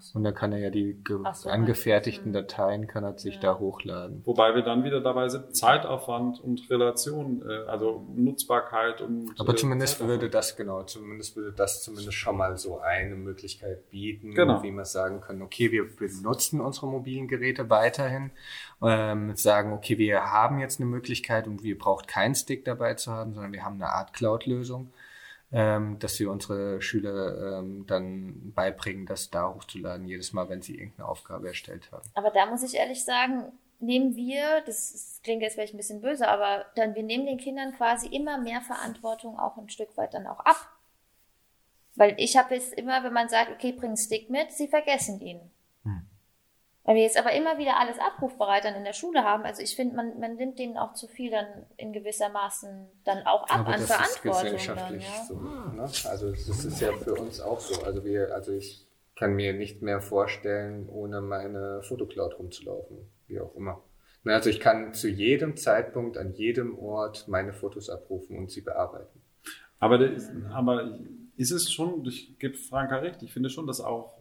[0.00, 0.18] So.
[0.18, 1.00] Und dann kann er ja die
[1.32, 3.40] so, angefertigten Dateien kann er sich ja.
[3.40, 4.22] da hochladen.
[4.24, 9.32] Wobei wir dann wieder dabei sind, Zeitaufwand und Relation, äh, also Nutzbarkeit und.
[9.38, 13.88] Aber äh, zumindest würde das, genau, zumindest würde das zumindest schon mal so eine Möglichkeit
[13.90, 14.62] bieten, genau.
[14.62, 18.32] wie wir sagen können, okay, wir benutzen unsere mobilen Geräte weiterhin,
[18.82, 23.12] ähm, sagen, okay, wir haben jetzt eine Möglichkeit und wir braucht keinen Stick dabei zu
[23.12, 24.90] haben, sondern wir haben eine Art Cloud-Lösung
[25.52, 30.74] ähm, dass wir unsere Schüler ähm, dann beibringen, das da hochzuladen, jedes Mal, wenn sie
[30.74, 32.08] irgendeine Aufgabe erstellt haben.
[32.14, 36.28] Aber da muss ich ehrlich sagen, nehmen wir, das, klingt jetzt vielleicht ein bisschen böse,
[36.28, 40.26] aber dann wir nehmen den Kindern quasi immer mehr Verantwortung auch ein Stück weit dann
[40.26, 40.72] auch ab.
[41.94, 45.20] Weil ich habe jetzt immer, wenn man sagt, okay, bring einen Stick mit, sie vergessen
[45.20, 45.40] ihn.
[46.86, 49.74] Wenn wir jetzt aber immer wieder alles abrufbereit dann in der Schule haben, also ich
[49.74, 53.60] finde, man, man nimmt denen auch zu viel dann in gewisser Maßen dann auch ab
[53.60, 54.54] aber an das Verantwortung.
[54.54, 55.24] Ist gesellschaftlich dann, ja.
[55.24, 55.82] so, ne?
[55.82, 57.82] Also das ist ja für uns auch so.
[57.82, 63.54] Also wir, also ich kann mir nicht mehr vorstellen, ohne meine Fotocloud rumzulaufen, wie auch
[63.56, 63.82] immer.
[64.24, 69.22] Also ich kann zu jedem Zeitpunkt an jedem Ort meine Fotos abrufen und sie bearbeiten.
[69.80, 70.98] Aber, ist, aber
[71.36, 74.20] ist es schon, ich gebe Franka recht, ich finde schon, dass auch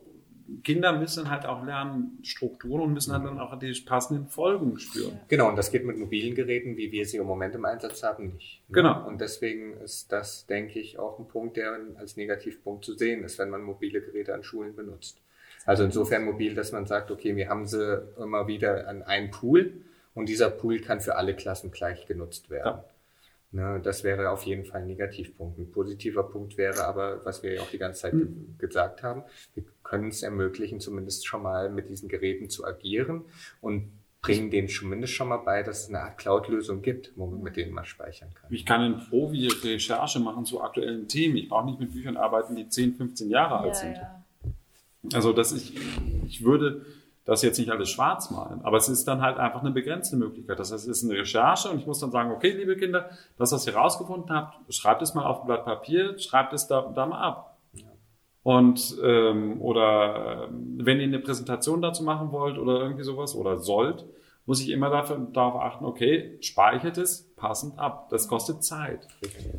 [0.63, 5.19] Kinder müssen halt auch lernen Strukturen und müssen halt dann auch die passenden Folgen spüren.
[5.27, 8.33] Genau, und das geht mit mobilen Geräten, wie wir sie im Moment im Einsatz haben,
[8.33, 8.61] nicht.
[8.67, 8.75] Ne?
[8.75, 9.07] Genau.
[9.07, 13.39] Und deswegen ist das, denke ich, auch ein Punkt, der als Negativpunkt zu sehen ist,
[13.39, 15.21] wenn man mobile Geräte an Schulen benutzt.
[15.65, 19.81] Also insofern mobil, dass man sagt, okay, wir haben sie immer wieder an einen Pool
[20.13, 22.77] und dieser Pool kann für alle Klassen gleich genutzt werden.
[22.77, 22.85] Ja.
[23.55, 25.57] Ne, das wäre auf jeden Fall ein Negativpunkt.
[25.57, 28.55] Ein positiver Punkt wäre aber, was wir ja auch die ganze Zeit mhm.
[28.57, 33.23] gesagt haben, wir können es ermöglichen, zumindest schon mal mit diesen Geräten zu agieren
[33.61, 37.41] und bringen denen zumindest schon mal bei, dass es eine Art Cloud-Lösung gibt, wo man
[37.43, 38.53] mit denen mal speichern kann.
[38.53, 41.37] Ich kann in Provi Recherche machen zu aktuellen Themen.
[41.37, 43.95] Ich brauche nicht mit Büchern arbeiten, die 10, 15 Jahre alt ja, sind.
[43.95, 44.25] Ja.
[45.13, 45.77] Also, dass ich,
[46.27, 46.85] ich würde
[47.26, 50.59] das jetzt nicht alles schwarz malen, aber es ist dann halt einfach eine begrenzte Möglichkeit.
[50.59, 53.51] Das heißt, es ist eine Recherche und ich muss dann sagen, okay, liebe Kinder, das,
[53.51, 57.05] was ihr rausgefunden habt, schreibt es mal auf ein Blatt Papier, schreibt es da, da
[57.07, 57.57] mal ab.
[58.43, 64.05] Und ähm, oder wenn ihr eine Präsentation dazu machen wollt oder irgendwie sowas oder sollt,
[64.45, 68.09] muss ich immer dafür, darauf achten, okay, speichert es passend ab.
[68.09, 69.07] Das kostet Zeit.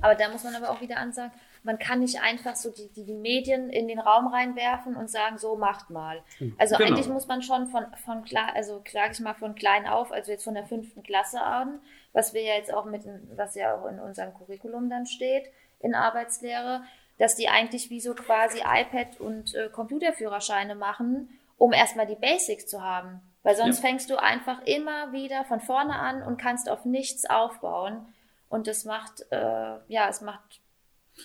[0.01, 1.33] Aber da muss man aber auch wieder ansagen,
[1.67, 5.37] man kann nicht einfach so die, die, die, Medien in den Raum reinwerfen und sagen,
[5.37, 6.23] so macht mal.
[6.39, 6.55] Hm.
[6.59, 6.89] Also genau.
[6.89, 10.31] eigentlich muss man schon von, von klar, also sage ich mal von klein auf, also
[10.31, 11.81] jetzt von der fünften Klasse an,
[12.13, 13.03] was wir ja jetzt auch mit,
[13.35, 15.45] was ja auch in unserem Curriculum dann steht,
[15.81, 16.85] in Arbeitslehre,
[17.19, 22.69] dass die eigentlich wie so quasi iPad und äh, Computerführerscheine machen, um erstmal die Basics
[22.69, 23.21] zu haben.
[23.43, 23.89] Weil sonst ja.
[23.89, 28.07] fängst du einfach immer wieder von vorne an und kannst auf nichts aufbauen.
[28.49, 30.61] Und das macht, äh, ja, es macht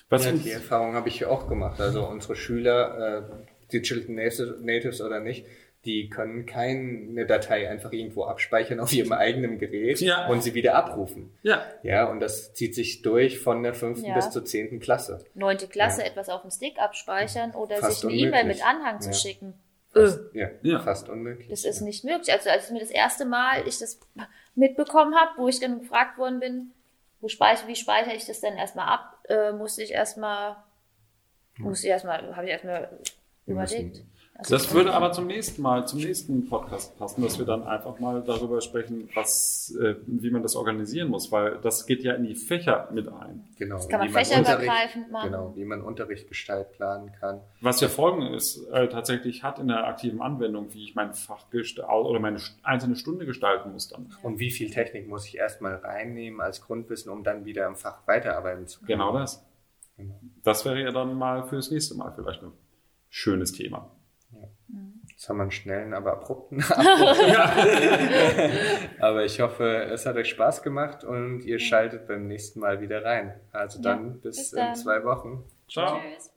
[0.10, 1.80] was ja, die Erfahrung habe ich auch gemacht.
[1.80, 4.14] Also unsere Schüler, äh, Digital
[4.60, 5.46] Natives oder nicht,
[5.86, 10.28] die können keine Datei einfach irgendwo abspeichern auf ihrem eigenen Gerät ja.
[10.28, 11.36] und sie wieder abrufen.
[11.42, 11.66] Ja.
[11.82, 14.16] Ja, und das zieht sich durch von der fünften ja.
[14.16, 15.26] bis zur zehnten Klasse.
[15.34, 16.08] Neunte Klasse ja.
[16.08, 19.56] etwas auf dem Stick abspeichern oder fast sich eine E-Mail mit Anhang zu schicken.
[19.92, 20.52] Fast, äh.
[20.62, 21.50] ja, fast unmöglich.
[21.50, 22.32] Das ist nicht möglich.
[22.32, 24.00] Also als mir das erste Mal ich das
[24.54, 26.72] mitbekommen habe, wo ich dann gefragt worden bin,
[27.22, 30.58] wo speichere, wie speichere ich das denn erstmal ab, äh, musste ich erstmal,
[31.58, 33.00] musste ich erstmal, habe ich erstmal
[33.46, 34.04] überlegt.
[34.42, 38.00] Also das würde aber zum nächsten Mal, zum nächsten Podcast passen, dass wir dann einfach
[38.00, 42.24] mal darüber sprechen, was, äh, wie man das organisieren muss, weil das geht ja in
[42.24, 43.48] die Fächer mit ein.
[43.58, 43.76] Genau.
[43.76, 45.32] Das kann man fächerübergreifend machen.
[45.32, 47.42] Genau, wie man Unterricht gestaltet planen kann.
[47.62, 51.46] Was ja Folgen ist, äh, tatsächlich hat in der aktiven Anwendung, wie ich mein Fach
[51.52, 54.12] oder meine einzelne Stunde gestalten muss dann.
[54.24, 58.08] Und wie viel Technik muss ich erstmal reinnehmen als Grundwissen, um dann wieder im Fach
[58.08, 58.88] weiterarbeiten zu können.
[58.88, 59.46] Genau das.
[59.98, 60.20] Genau.
[60.44, 62.54] Das wäre ja dann mal fürs nächste Mal vielleicht ein
[63.10, 63.92] schönes Thema.
[65.22, 66.66] Jetzt haben wir einen schnellen, aber abrupten
[69.00, 73.06] aber ich hoffe, es hat euch Spaß gemacht und ihr schaltet beim nächsten Mal wieder
[73.06, 73.40] rein.
[73.52, 74.70] Also dann ja, bis, bis dann.
[74.70, 75.44] in zwei Wochen.
[75.70, 76.00] Ciao.
[76.00, 76.31] Tschüss.